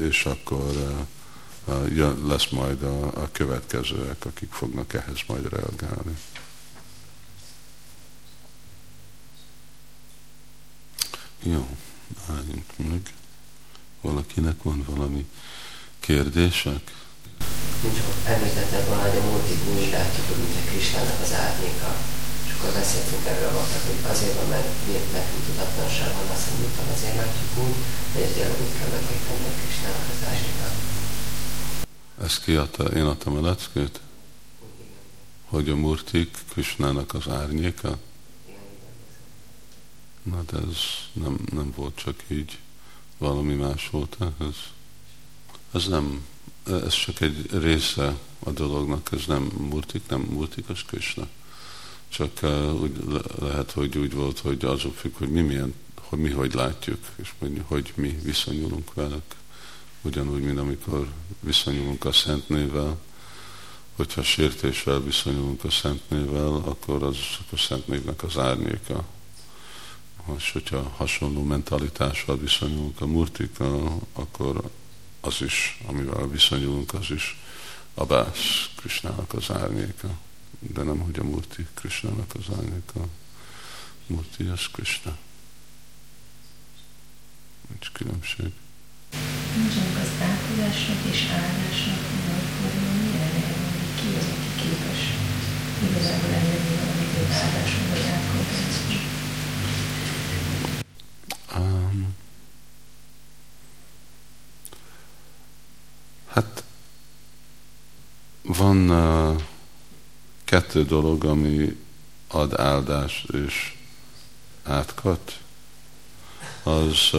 és 0.02 0.26
akkor 0.26 0.76
jön, 1.68 2.28
lesz 2.28 2.50
majd 2.50 2.84
a, 2.84 3.04
a 3.04 3.30
következőek, 3.32 4.26
akik 4.26 4.52
fognak 4.52 4.94
ehhez 4.94 5.20
majd 5.28 5.50
reagálni. 5.50 6.18
Jó, 11.44 11.68
álljunk 12.30 12.70
meg. 12.78 13.14
Valakinek 14.02 14.64
van 14.64 14.86
valami 14.88 15.30
kérdések? 16.00 16.84
Nincs 17.82 18.00
említetted 18.26 18.88
volna, 18.88 19.02
hogy 19.10 19.18
a 19.18 19.28
múltig 19.30 19.60
úgy 19.76 19.92
látjuk, 19.92 20.28
hogy 20.28 20.42
mint 20.44 20.60
a 20.62 20.70
Kristának 20.70 21.20
az 21.26 21.34
árnyéka. 21.46 21.90
És 22.46 22.52
akkor 22.54 22.72
beszéltünk 22.80 23.26
erről 23.32 23.52
voltak, 23.58 23.82
hogy 23.88 24.00
azért 24.14 24.36
van, 24.40 24.48
mert 24.54 24.70
nekünk 25.16 25.44
tudatlanság 25.48 26.12
van, 26.18 26.30
azt 26.36 26.48
mondtam, 26.50 26.88
azért 26.96 27.20
látjuk 27.22 27.52
úgy, 27.66 27.78
hogy 28.14 28.34
tényleg 28.34 28.62
úgy 28.64 28.74
kell 28.78 28.92
megérteni 28.96 29.46
a 29.52 29.58
Kristának 29.60 30.08
az 30.14 30.22
árnyéka. 30.32 30.91
Ezt 32.24 32.44
ki 32.44 32.56
adta, 32.56 32.84
én 32.84 33.04
adtam 33.04 33.36
a 33.36 33.42
leckét? 33.42 34.00
Hogy 35.46 35.70
a 35.70 35.76
murtik 35.76 36.38
Krisnának 36.50 37.14
az 37.14 37.28
árnyéka? 37.28 37.98
Na 40.24 40.42
de 40.42 40.58
ez 40.58 40.78
nem, 41.14 41.40
nem 41.52 41.74
volt 41.76 41.96
csak 41.96 42.24
így, 42.28 42.60
valami 43.18 43.54
más 43.54 43.90
volt 43.90 44.18
ez. 44.40 44.56
Ez 45.72 45.88
nem, 45.88 46.26
ez 46.66 46.94
csak 46.94 47.22
egy 47.22 47.50
része 47.52 48.18
a 48.40 48.50
dolognak, 48.50 49.10
ez 49.12 49.26
nem 49.28 49.44
murtik, 49.44 50.02
nem 50.08 50.22
murtik, 50.22 50.70
az 50.70 50.82
Krishna. 50.88 51.28
Csak 52.08 52.40
uh, 52.42 52.82
úgy 52.82 53.04
lehet, 53.40 53.72
hogy 53.72 53.98
úgy 53.98 54.14
volt, 54.14 54.40
hogy 54.40 54.66
azok 54.66 54.96
függ, 54.96 55.18
hogy 55.18 55.30
mi 55.30 55.42
milyen, 55.42 55.74
hogy 56.02 56.20
mi 56.20 56.30
hogy 56.30 56.54
látjuk, 56.54 57.06
és 57.16 57.34
hogy, 57.40 57.62
hogy 57.66 57.94
mi 57.96 58.20
viszonyulunk 58.24 58.94
velük. 58.94 59.40
Ugyanúgy, 60.02 60.42
mint 60.42 60.60
amikor 60.60 61.08
viszonyulunk 61.40 62.06
a 62.06 62.12
Szent 62.12 62.50
Névvel, 62.50 63.00
hogyha 63.96 64.24
sértéssel 64.24 65.02
viszonyulunk 65.02 65.64
a 65.64 65.70
Szent 65.70 66.10
Névvel, 66.10 66.56
akkor 66.56 67.04
az 67.04 67.18
a 67.52 67.58
Szent 67.58 67.88
Névnek 67.88 68.24
az 68.24 68.38
árnyéka, 68.38 69.06
és 70.38 70.52
hogyha 70.52 70.82
hasonló 70.82 71.44
mentalitással 71.44 72.38
viszonyulunk 72.38 73.02
a 73.02 73.06
murtika, 73.06 73.98
akkor 74.14 74.70
az 75.22 75.42
is, 75.42 75.82
amivel 75.86 76.28
viszonyulunk, 76.28 76.94
az 76.94 77.12
is 77.12 77.38
a 77.94 78.06
bász 78.06 78.70
Krisnának 78.76 79.34
az 79.34 79.52
árnyéka. 79.52 80.10
De 80.60 80.84
nem, 80.84 81.00
hogy 81.00 81.20
a 81.20 81.24
murti 81.24 81.68
Krisnának 81.74 82.32
az 82.36 82.56
árnyéka. 82.58 83.08
Murti 84.08 84.44
az 84.44 84.68
Krishna. 84.72 85.18
Nincs 87.68 87.92
különbség. 87.92 88.52
Átadásnak 90.72 91.14
és 91.14 91.28
áldásnak 91.32 92.00
nagykorban 92.28 92.96
milyen 92.96 93.32
hogy 93.34 93.96
ki 93.96 94.08
az, 94.18 94.26
aki 94.26 94.62
képes 94.62 95.02
igazából 95.84 96.30
elérni 96.30 96.76
valamit, 96.76 97.18
hogy 97.18 97.32
áldáson 97.32 97.90
vagy 97.90 98.06
átkompenzálni. 98.14 99.00
Um, 101.56 102.16
hát 106.28 106.64
van 108.42 108.90
uh, 108.90 109.42
kettő 110.44 110.84
dolog, 110.86 111.24
ami 111.24 111.78
ad 112.28 112.60
áldást 112.60 113.30
és 113.30 113.76
átkat. 114.64 115.40
Az 116.64 117.14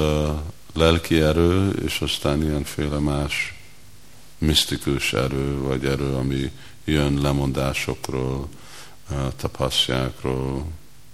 lelki 0.73 1.21
erő, 1.21 1.71
és 1.71 2.01
aztán 2.01 2.43
ilyenféle 2.43 2.99
más 2.99 3.55
misztikus 4.39 5.13
erő, 5.13 5.59
vagy 5.59 5.85
erő, 5.85 6.15
ami 6.15 6.53
jön 6.85 7.21
lemondásokról, 7.21 8.49
uh, 9.11 9.33
tapasztjákról, 9.37 10.67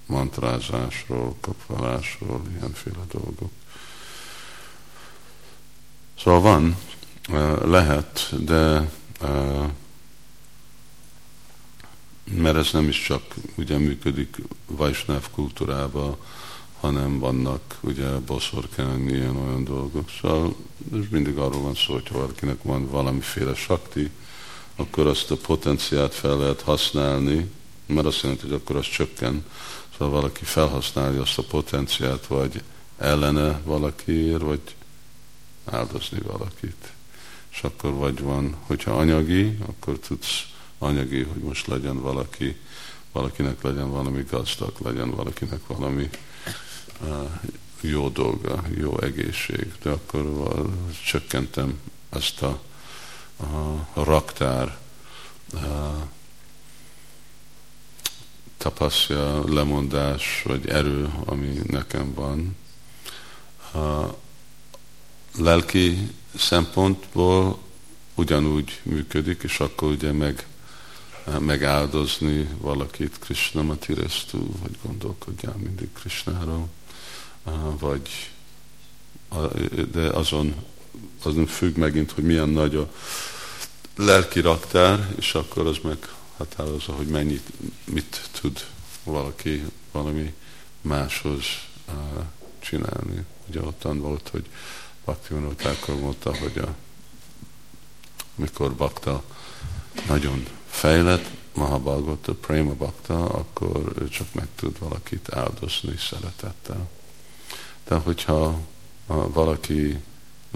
mantrázásról, 0.06 1.36
kapvalásról, 1.40 2.42
ilyenféle 2.56 3.04
dolgok. 3.10 3.50
Szóval 6.18 6.40
van, 6.40 6.76
lehet, 7.64 8.44
de 8.44 8.90
mert 12.30 12.56
ez 12.56 12.72
nem 12.72 12.88
is 12.88 13.02
csak 13.02 13.34
ugye 13.54 13.78
működik 13.78 14.36
Vajsnáv 14.66 15.30
kultúrában, 15.30 16.16
hanem 16.80 17.18
vannak 17.18 17.76
ugye 17.80 18.08
boszorkány, 18.08 19.08
ilyen 19.08 19.36
olyan 19.36 19.64
dolgok. 19.64 20.10
Szóval 20.20 20.54
ez 20.92 21.04
mindig 21.10 21.36
arról 21.36 21.62
van 21.62 21.74
szó, 21.74 21.92
hogy 21.92 22.10
valakinek 22.12 22.62
van 22.62 22.88
valamiféle 22.90 23.54
sakti, 23.54 24.10
akkor 24.76 25.06
azt 25.06 25.30
a 25.30 25.36
potenciát 25.36 26.14
fel 26.14 26.36
lehet 26.36 26.60
használni, 26.60 27.50
mert 27.86 28.06
azt 28.06 28.22
jelenti, 28.22 28.46
hogy 28.46 28.54
akkor 28.54 28.76
az 28.76 28.88
csökken, 28.88 29.44
Szóval 29.98 30.20
valaki 30.20 30.44
felhasználja 30.44 31.20
azt 31.20 31.38
a 31.38 31.42
potenciát, 31.42 32.26
vagy 32.26 32.62
ellene 32.98 33.60
valakiért, 33.64 34.40
vagy 34.40 34.60
áldozni 35.64 36.18
valakit. 36.18 36.92
És 37.52 37.62
akkor 37.62 37.92
vagy 37.92 38.20
van, 38.20 38.56
hogyha 38.60 38.98
anyagi, 38.98 39.58
akkor 39.66 39.98
tudsz 39.98 40.46
anyagi, 40.78 41.22
hogy 41.22 41.42
most 41.42 41.66
legyen 41.66 42.00
valaki, 42.00 42.56
valakinek 43.12 43.62
legyen 43.62 43.90
valami 43.90 44.24
gazdag, 44.30 44.72
legyen 44.84 45.10
valakinek 45.10 45.66
valami 45.66 46.10
jó 47.80 48.08
dolga, 48.08 48.64
jó 48.76 49.00
egészség. 49.00 49.72
De 49.82 49.90
akkor 49.90 50.64
csökkentem 51.04 51.80
ezt 52.10 52.42
a, 52.42 52.60
a 53.94 54.04
raktár 54.04 54.78
uh, 55.52 55.60
tapasztja, 58.56 59.54
lemondás, 59.54 60.42
vagy 60.44 60.68
erő, 60.68 61.12
ami 61.24 61.60
nekem 61.66 62.14
van. 62.14 62.56
A 63.82 64.14
lelki 65.36 66.10
szempontból 66.34 67.58
ugyanúgy 68.14 68.80
működik, 68.82 69.42
és 69.42 69.60
akkor 69.60 69.90
ugye 69.90 70.12
meg, 70.12 70.46
megáldozni 71.38 72.48
valakit 72.60 73.18
Krishna 73.18 73.62
Matiresztú, 73.62 74.50
vagy 74.62 74.76
gondolkodjál 74.82 75.56
mindig 75.56 75.92
Krishnáról, 75.92 76.68
vagy 77.78 78.30
de 79.92 80.08
azon, 80.08 80.54
azon 81.22 81.46
függ 81.46 81.76
megint, 81.76 82.10
hogy 82.10 82.24
milyen 82.24 82.48
nagy 82.48 82.74
a 82.74 82.90
lelki 83.96 84.40
raktár, 84.40 85.14
és 85.18 85.34
akkor 85.34 85.66
az 85.66 85.78
meg 85.82 86.08
határozza, 86.36 86.92
hogy 86.92 87.06
mennyit, 87.06 87.46
mit 87.84 88.28
tud 88.40 88.66
valaki 89.04 89.64
valami 89.92 90.34
máshoz 90.80 91.44
csinálni. 92.58 93.24
Ugye 93.48 93.60
ottan 93.60 94.00
volt, 94.00 94.28
hogy 94.28 94.44
Bhakti 95.04 95.34
akkor 95.64 96.00
mondta, 96.00 96.36
hogy 96.36 96.58
a, 96.58 96.74
amikor 98.38 98.74
Bakta 98.74 99.22
nagyon 100.06 100.46
fejlett, 100.68 101.30
Mahabhagavata, 101.54 102.34
Prema 102.34 102.74
Bakta, 102.74 103.24
akkor 103.24 103.92
ő 103.98 104.08
csak 104.08 104.34
meg 104.34 104.46
tud 104.54 104.78
valakit 104.78 105.32
áldozni 105.32 105.96
szeretettel. 105.98 106.88
De 107.88 107.94
hogyha 107.94 108.58
valaki 109.06 109.98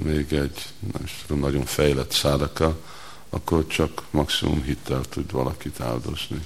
még 0.03 0.33
egy 0.33 0.67
nem 0.93 1.05
tudom, 1.27 1.43
nagyon 1.43 1.65
fejlett 1.65 2.13
szádaka, 2.13 2.79
akkor 3.31 3.67
csak 3.67 4.03
maximum 4.11 4.63
hittel 4.63 5.01
tud 5.01 5.31
valakit 5.31 5.81
áldozni. 5.81 6.45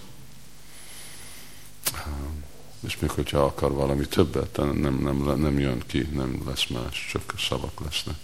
És 2.86 2.98
még 2.98 3.10
hogyha 3.10 3.44
akar 3.44 3.72
valami 3.72 4.06
többet, 4.06 4.56
nem, 4.56 4.98
nem, 4.98 5.40
nem 5.40 5.58
jön 5.58 5.82
ki, 5.86 6.00
nem 6.12 6.42
lesz 6.46 6.66
más, 6.66 7.08
csak 7.12 7.34
szavak 7.38 7.80
lesznek. 7.84 8.16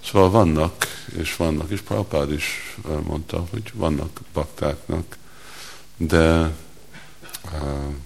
Szóval 0.00 0.30
vannak, 0.30 0.86
és 1.18 1.36
vannak, 1.36 1.70
és 1.70 1.80
Prabhupád 1.80 2.32
is 2.32 2.76
mondta, 3.02 3.46
hogy 3.50 3.70
vannak 3.74 4.20
baktáknak, 4.32 5.16
de, 5.96 6.52
de 7.42 7.96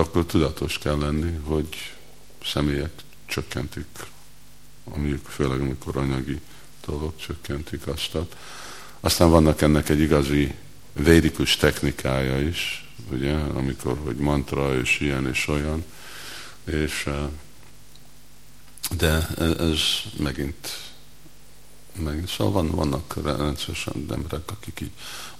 akkor 0.00 0.24
tudatos 0.26 0.78
kell 0.78 0.98
lenni, 0.98 1.38
hogy 1.44 1.68
személyek 2.44 2.90
csökkentik, 3.26 3.86
amik, 4.84 5.24
főleg 5.26 5.60
amikor 5.60 5.96
anyagi 5.96 6.40
dolgok 6.86 7.16
csökkentik 7.16 7.86
azt. 7.86 8.16
Aztán 9.00 9.30
vannak 9.30 9.60
ennek 9.60 9.88
egy 9.88 10.00
igazi 10.00 10.54
védikus 10.92 11.56
technikája 11.56 12.40
is, 12.40 12.90
ugye, 13.10 13.34
amikor, 13.34 13.98
hogy 14.04 14.16
mantra 14.16 14.78
és 14.78 15.00
ilyen 15.00 15.28
és 15.28 15.48
olyan, 15.48 15.84
és 16.64 17.08
de 18.96 19.28
ez 19.58 19.80
megint, 20.18 20.89
megint 21.98 22.28
szóval 22.28 22.52
van, 22.52 22.70
vannak 22.70 23.14
rendszeresen 23.22 24.06
emberek, 24.10 24.50
akik 24.50 24.80
így 24.80 24.90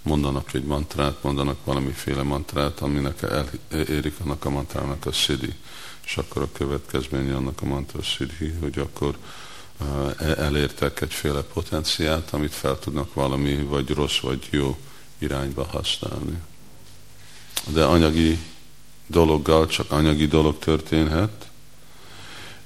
mondanak 0.02 0.54
egy 0.54 0.64
mantrát, 0.64 1.22
mondanak 1.22 1.64
valamiféle 1.64 2.22
mantrát, 2.22 2.80
aminek 2.80 3.22
elérik 3.68 4.14
annak 4.20 4.44
a 4.44 4.50
mantrának 4.50 5.06
a 5.06 5.12
szidi, 5.12 5.54
és 6.04 6.16
akkor 6.16 6.42
a 6.42 6.52
következménye 6.52 7.36
annak 7.36 7.62
a 7.62 7.66
mantra 7.66 8.02
szidi, 8.02 8.54
hogy 8.60 8.78
akkor 8.78 9.16
e-, 10.18 10.36
elértek 10.36 11.00
egyféle 11.00 11.42
potenciát, 11.42 12.32
amit 12.32 12.52
fel 12.52 12.78
tudnak 12.78 13.14
valami 13.14 13.62
vagy 13.62 13.90
rossz, 13.90 14.18
vagy 14.20 14.46
jó 14.50 14.78
irányba 15.18 15.64
használni. 15.64 16.38
De 17.66 17.84
anyagi 17.84 18.38
dologgal 19.06 19.66
csak 19.66 19.90
anyagi 19.90 20.26
dolog 20.26 20.58
történhet, 20.58 21.48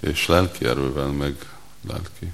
és 0.01 0.27
lelki 0.27 0.65
erővel 0.65 1.09
meg 1.09 1.49
lelki. 1.89 2.33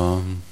Um, 0.00 0.42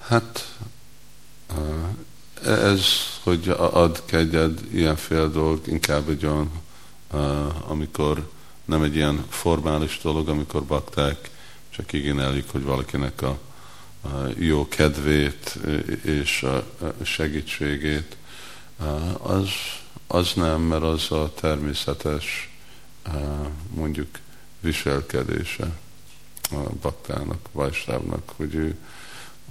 hát 0.00 0.56
ez, 2.44 2.86
hogy 3.22 3.48
ad 3.58 4.02
kegyed 4.04 4.60
ilyenféle 4.72 5.26
dolg, 5.26 5.66
inkább 5.66 6.08
egy 6.08 6.26
olyan, 6.26 6.50
amikor 7.66 8.30
nem 8.64 8.82
egy 8.82 8.94
ilyen 8.94 9.24
formális 9.28 10.00
dolog, 10.02 10.28
amikor 10.28 10.64
bakták 10.64 11.30
csak 11.70 11.92
igényelik, 11.92 12.50
hogy 12.50 12.62
valakinek 12.62 13.22
a, 13.22 13.38
jó 14.38 14.68
kedvét 14.68 15.58
és 16.02 16.42
a 16.42 16.64
segítségét, 17.02 18.16
az, 19.22 19.48
az 20.06 20.32
nem, 20.34 20.60
mert 20.60 20.82
az 20.82 21.10
a 21.10 21.32
természetes 21.34 22.53
mondjuk 23.74 24.18
viselkedése 24.60 25.78
a 26.50 26.56
baktának, 26.80 27.48
vajsávnak, 27.52 28.32
hogy 28.36 28.54
ő 28.54 28.76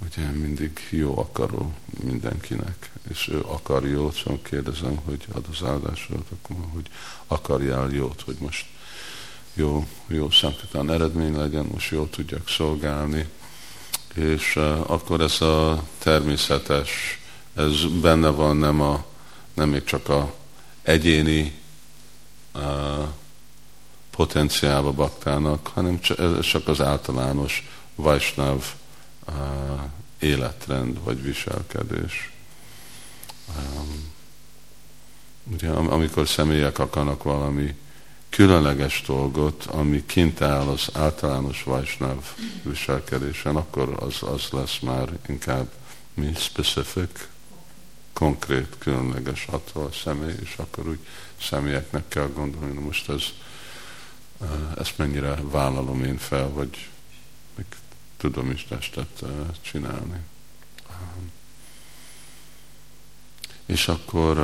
ugye 0.02 0.26
mindig 0.30 0.86
jó 0.90 1.18
akaró 1.18 1.74
mindenkinek, 2.02 2.90
és 3.10 3.28
ő 3.28 3.40
akar 3.40 3.86
jót, 3.86 4.14
szóval 4.14 4.40
kérdezem, 4.42 4.96
hogy 5.04 5.26
ad 5.32 5.44
az 5.50 5.66
áldásot, 5.66 6.26
akkor 6.30 6.56
hogy 6.72 6.90
akarjál 7.26 7.90
jót, 7.90 8.22
hogy 8.22 8.36
most 8.38 8.66
jó, 9.54 9.86
jó 10.06 10.30
szankatán 10.30 10.90
eredmény 10.90 11.36
legyen, 11.36 11.64
most 11.72 11.90
jól 11.90 12.10
tudjak 12.10 12.48
szolgálni, 12.48 13.28
és 14.14 14.56
uh, 14.56 14.90
akkor 14.90 15.20
ez 15.20 15.40
a 15.40 15.84
természetes, 15.98 17.18
ez 17.54 17.84
benne 18.00 18.28
van, 18.28 18.56
nem, 18.56 18.80
a, 18.80 19.04
nem 19.54 19.68
még 19.68 19.84
csak 19.84 20.08
a 20.08 20.34
egyéni 20.82 21.52
uh, 22.54 23.08
potenciálba 24.16 24.92
baktának, 24.92 25.66
hanem 25.66 26.00
csak 26.40 26.68
az 26.68 26.80
általános 26.80 27.68
Vajsnav 27.94 28.64
életrend 30.18 31.04
vagy 31.04 31.22
viselkedés. 31.22 32.32
Ugye, 35.52 35.68
amikor 35.70 36.28
személyek 36.28 36.78
akarnak 36.78 37.22
valami 37.22 37.74
különleges 38.28 39.02
dolgot, 39.06 39.64
ami 39.64 40.06
kint 40.06 40.40
áll 40.40 40.66
az 40.66 40.88
általános 40.92 41.62
vajsnav 41.62 42.24
viselkedésen, 42.62 43.56
akkor 43.56 43.96
az, 44.00 44.22
az 44.22 44.48
lesz 44.50 44.78
már 44.78 45.08
inkább 45.28 45.70
mi 46.14 46.32
specific, 46.36 47.28
konkrét, 48.12 48.76
különleges 48.78 49.46
attól 49.50 49.84
a 49.84 49.92
személy, 49.92 50.34
és 50.42 50.54
akkor 50.56 50.88
úgy 50.88 50.98
személyeknek 51.40 52.08
kell 52.08 52.30
gondolni, 52.34 52.78
most 52.78 53.08
ez, 53.08 53.22
ezt 54.78 54.98
mennyire 54.98 55.34
vállalom 55.34 56.04
én 56.04 56.16
fel, 56.16 56.48
vagy 56.48 56.88
tudom 58.16 58.50
is 58.50 58.66
testet 58.68 59.24
csinálni. 59.60 60.20
És 63.66 63.88
akkor 63.88 64.38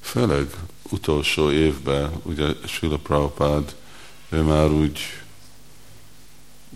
főleg 0.00 0.54
utolsó 0.90 1.50
évben, 1.50 2.20
ugye 2.22 2.48
Sula 2.66 2.98
Prabhupád, 2.98 3.76
ő 4.28 4.42
már 4.42 4.70
úgy 4.70 5.00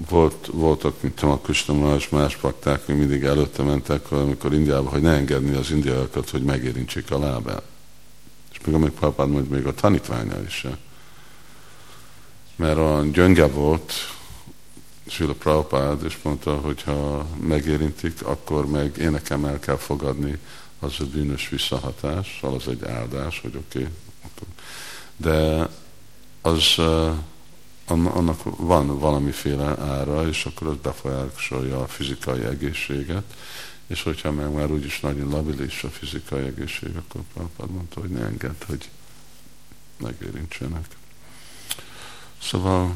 volt, 0.09 0.47
voltak, 0.47 1.03
mint 1.03 1.21
a 1.21 1.39
Krishnamás, 1.39 2.09
más 2.09 2.37
pakták, 2.37 2.87
hogy 2.87 2.97
mindig 2.97 3.23
előtte 3.23 3.63
mentek, 3.63 4.11
amikor 4.11 4.53
Indiába, 4.53 4.89
hogy 4.89 5.01
ne 5.01 5.13
engedni 5.13 5.57
az 5.57 5.71
indiaiakat, 5.71 6.31
hogy 6.31 6.43
megérintsék 6.43 7.11
a 7.11 7.19
lábát. 7.19 7.76
És 8.59 8.67
még 8.67 8.75
amíg 8.75 8.91
Prabhupád 8.91 9.29
majd 9.29 9.49
még 9.49 9.67
a 9.67 9.75
tanítványa 9.75 10.43
is 10.43 10.67
mert 12.57 12.77
olyan 12.77 13.13
gyönge 13.13 13.47
volt 13.47 13.93
Sula 15.07 15.33
Prabhupád, 15.33 16.05
és 16.05 16.19
mondta, 16.23 16.57
hogy 16.57 16.83
ha 16.83 17.27
megérintik, 17.41 18.23
akkor 18.23 18.67
meg 18.67 18.97
én 18.97 19.11
nekem 19.11 19.45
el 19.45 19.59
kell 19.59 19.77
fogadni 19.77 20.39
az 20.79 20.95
a 20.99 21.05
bűnös 21.05 21.49
visszahatás, 21.49 22.39
az 22.43 22.69
egy 22.69 22.85
áldás, 22.85 23.41
hogy 23.41 23.57
oké. 23.57 23.79
Okay, 23.79 23.93
de 25.17 25.69
az 26.43 26.75
annak 27.87 28.43
van 28.57 28.99
valamiféle 28.99 29.79
ára, 29.79 30.29
és 30.29 30.45
akkor 30.45 30.67
az 30.67 30.77
befolyásolja 30.83 31.83
a 31.83 31.87
fizikai 31.87 32.45
egészséget, 32.45 33.35
és 33.87 34.03
hogyha 34.03 34.33
meg 34.33 34.53
már 34.53 34.71
úgyis 34.71 35.01
nagyon 35.01 35.29
labilis 35.29 35.85
a 35.85 35.89
fizikai 35.89 36.45
egészség, 36.45 36.97
akkor 36.97 37.21
Prabhupád 37.33 37.71
mondta, 37.71 38.01
hogy 38.01 38.11
ne 38.11 38.25
engedd, 38.25 38.65
hogy 38.67 38.89
megérintsenek. 39.97 40.87
Szóval 42.43 42.95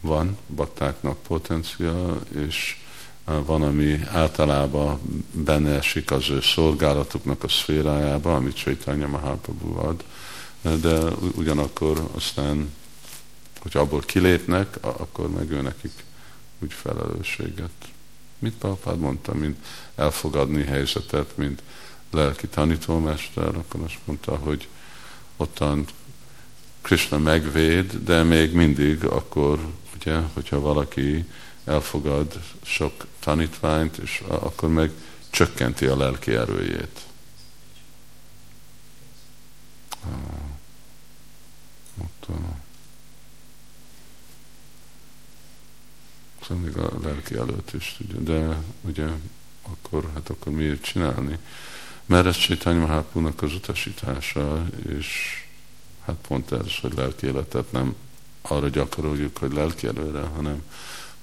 van 0.00 0.38
baktáknak 0.48 1.22
potenciál, 1.22 2.20
és 2.34 2.76
van, 3.24 3.62
ami 3.62 4.02
általában 4.02 5.00
benne 5.32 5.70
esik 5.70 6.10
az 6.10 6.30
ő 6.30 6.40
szolgálatuknak 6.40 7.44
a 7.44 7.48
szférájába, 7.48 8.34
amit 8.34 8.56
Csaitanya 8.56 9.06
Mahaprabhu 9.06 9.78
ad, 9.78 10.04
de 10.80 11.04
ugyanakkor 11.34 12.10
aztán, 12.14 12.72
hogy 13.60 13.76
abból 13.76 14.00
kilépnek, 14.00 14.76
akkor 14.80 15.30
meg 15.30 15.50
ő 15.50 15.60
nekik 15.60 16.04
úgy 16.58 16.72
felelősséget. 16.72 17.70
Mit 18.38 18.54
Prabhupád 18.54 18.98
mondta, 18.98 19.34
mint 19.34 19.56
elfogadni 19.94 20.64
helyzetet, 20.64 21.36
mint 21.36 21.62
lelki 22.10 22.46
tanítómester, 22.46 23.56
akkor 23.56 23.80
azt 23.80 23.98
mondta, 24.04 24.36
hogy 24.36 24.68
ottan 25.36 25.86
Krishna 26.82 27.18
megvéd, 27.18 27.92
de 27.92 28.22
még 28.22 28.52
mindig 28.52 29.04
akkor, 29.04 29.58
ugye, 29.94 30.18
hogyha 30.32 30.60
valaki 30.60 31.24
elfogad 31.64 32.40
sok 32.62 33.06
tanítványt, 33.20 33.96
és 33.96 34.22
akkor 34.26 34.68
meg 34.68 34.90
csökkenti 35.30 35.86
a 35.86 35.96
lelki 35.96 36.34
erőjét. 36.34 37.00
Ott 42.02 42.26
szóval 46.46 46.64
még 46.64 46.76
a 46.76 46.90
lelki 47.02 47.34
előtt 47.34 47.72
is 47.72 47.94
tudja, 47.98 48.18
de 48.18 48.56
ugye 48.80 49.06
akkor 49.62 50.10
hát 50.14 50.28
akkor 50.28 50.52
miért 50.52 50.82
csinálni? 50.82 51.38
Mert 52.06 52.26
ez 52.26 52.36
Csétány 52.36 52.76
Mahápúnak 52.76 53.42
az 53.42 53.52
utasítása, 53.52 54.66
és 54.98 55.38
hát 56.04 56.16
pont 56.28 56.52
ez, 56.52 56.76
hogy 56.80 56.94
lelki 56.94 57.26
életet 57.26 57.72
nem 57.72 57.94
arra 58.42 58.68
gyakoroljuk, 58.68 59.36
hogy 59.38 59.52
lelki 59.52 59.86
előre, 59.86 60.20
hanem 60.20 60.62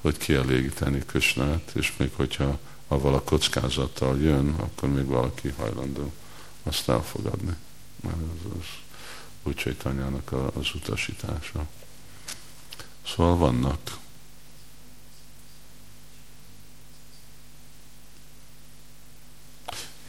hogy 0.02 0.18
kielégíteni 0.18 1.06
Kösnát, 1.06 1.72
és 1.74 1.94
még 1.98 2.12
hogyha 2.16 2.60
avval 2.88 3.14
a 3.14 3.22
kockázattal 3.22 4.20
jön, 4.20 4.50
akkor 4.50 4.90
még 4.90 5.06
valaki 5.06 5.54
hajlandó 5.58 6.14
azt 6.64 6.90
elfogadni. 6.90 7.56
Mert 8.02 8.16
ez 8.16 8.52
az 8.60 8.66
úgy 9.44 9.76
az 10.54 10.72
utasítása. 10.76 11.66
Szóval 13.06 13.38
vannak. 13.38 14.00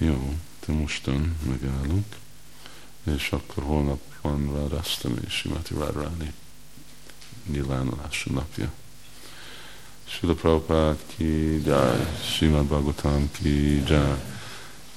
Jó, 0.04 0.34
de 0.66 0.72
mostan 0.72 1.36
megállunk, 1.48 2.16
és 3.16 3.30
akkor 3.30 3.64
holnap 3.64 4.00
van 4.20 4.52
Várasztam 4.52 5.16
és 5.26 5.32
Simati 5.34 5.74
Várráni 5.74 6.32
nyilvánulása 7.46 8.30
napja. 8.30 8.72
Sula 10.04 10.34
Prabhupád 10.34 10.98
ki 11.16 11.62
jai, 11.64 12.06
Simad 12.36 12.64
Bhagavatam 12.64 13.30
ki 13.30 13.82
jai. 13.86 14.18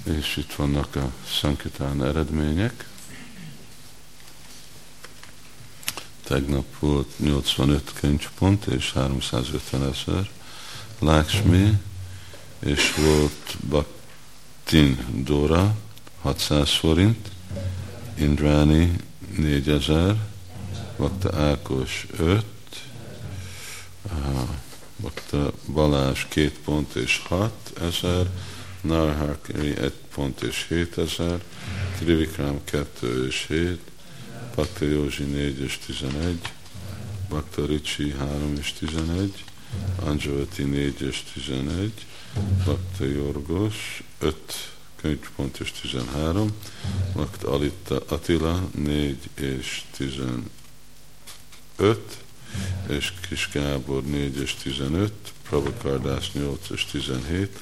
És 0.03 0.37
itt 0.37 0.53
vannak 0.53 0.95
a 0.95 1.11
Sankitán 1.27 2.03
eredmények. 2.03 2.87
Tegnap 6.23 6.79
volt 6.79 7.19
85 7.19 7.93
könyvpont 7.99 8.65
és 8.65 8.91
350 8.91 9.83
ezer 9.83 10.29
Lakshmi, 10.99 11.77
és 12.59 12.93
volt 12.95 13.55
Baktin 14.65 14.97
Dora 15.25 15.75
600 16.23 16.77
forint, 16.77 17.31
Indrani 18.17 18.89
4000, 19.37 20.15
Bakta 20.97 21.29
Ákos 21.29 22.07
5, 22.17 22.43
Bakta 24.95 25.51
Balázs 25.67 26.25
2 26.33 26.51
pont 26.63 26.95
és 26.95 27.21
6 27.27 27.51
ezer, 27.81 28.29
Narhakri 28.81 29.77
1 29.77 29.91
pont 30.13 30.41
és 30.41 30.65
7 30.67 30.97
ezer, 30.97 31.39
Trivikram 31.97 32.59
2 32.71 33.25
és 33.27 33.45
7, 33.47 33.79
Bakta 34.55 34.85
Józsi 34.85 35.23
4 35.23 35.63
és 35.63 35.79
11, 35.87 36.39
Bakta 37.29 37.65
Ricsi 37.65 38.07
3 38.07 38.57
és 38.59 38.73
11, 38.81 39.43
Anjavati 40.05 40.63
4 40.63 41.01
és 41.07 41.23
11, 41.35 41.91
Bakta 42.65 43.05
Jorgos 43.05 44.03
5 44.19 44.35
könyvpont 44.95 45.59
és 45.59 45.71
13, 45.71 46.53
Bakta 47.15 47.51
Alita 47.51 48.03
Attila 48.07 48.69
4 48.75 49.17
és 49.35 49.83
15, 49.97 50.47
és 52.87 53.13
Kis 53.27 53.49
Gábor 53.53 54.03
4 54.03 54.41
és 54.41 54.53
15, 54.53 55.11
Prabhakardász 55.49 56.29
8 56.33 56.69
és 56.69 56.85
17, 56.85 57.59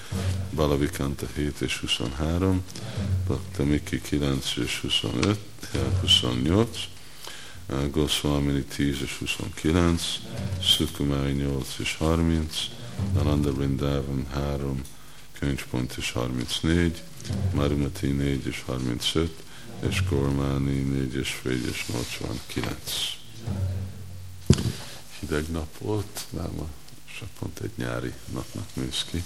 Balavikanta 0.51 1.25
7 1.35 1.61
és 1.61 1.79
23, 1.79 2.63
Bakta 3.27 3.63
Miki 3.63 3.99
9 3.99 4.57
és 4.57 4.79
25, 4.81 5.39
28, 6.01 6.92
Goswamini 7.91 8.65
10 8.75 9.01
és 9.01 9.17
29, 9.17 10.19
Sukumai 10.61 11.31
8 11.31 11.75
és 11.79 11.95
30, 11.95 12.57
Ananda 13.15 13.53
Vrindavan 13.53 14.27
3, 14.31 14.81
könyvpont 15.39 15.93
és 15.97 16.11
34, 16.11 17.03
Marimati 17.53 18.07
4 18.07 18.45
és 18.45 18.63
35, 18.65 19.43
és 19.89 20.03
Kormáni 20.09 20.79
4 20.79 21.15
és 21.15 21.29
fél 21.29 21.67
és 21.67 21.85
89. 21.87 22.77
Hideg 25.19 25.51
nap 25.51 25.77
volt, 25.77 26.25
már 26.29 26.49
ma 26.57 26.67
pont 27.39 27.59
egy 27.59 27.71
nyári 27.75 28.13
napnak 28.33 28.67
néz 28.73 29.05
ki. 29.11 29.23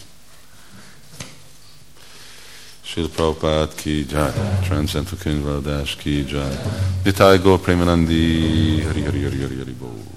Srila 2.88 3.08
Prabhupada 3.08 3.68
ki 3.76 4.06
jai, 4.08 4.32
Transcendental 4.64 5.20
könyvadás 5.20 5.96
ki 5.96 6.26
jai, 6.28 6.56
Nitai 7.04 7.38
Go 7.38 7.58
Premanandi, 7.58 8.84
Hari 8.88 9.02
Hari 9.04 9.24
Hari 9.24 9.40
Hari 9.42 9.58
Hari 9.60 9.76
Bo. 9.80 10.17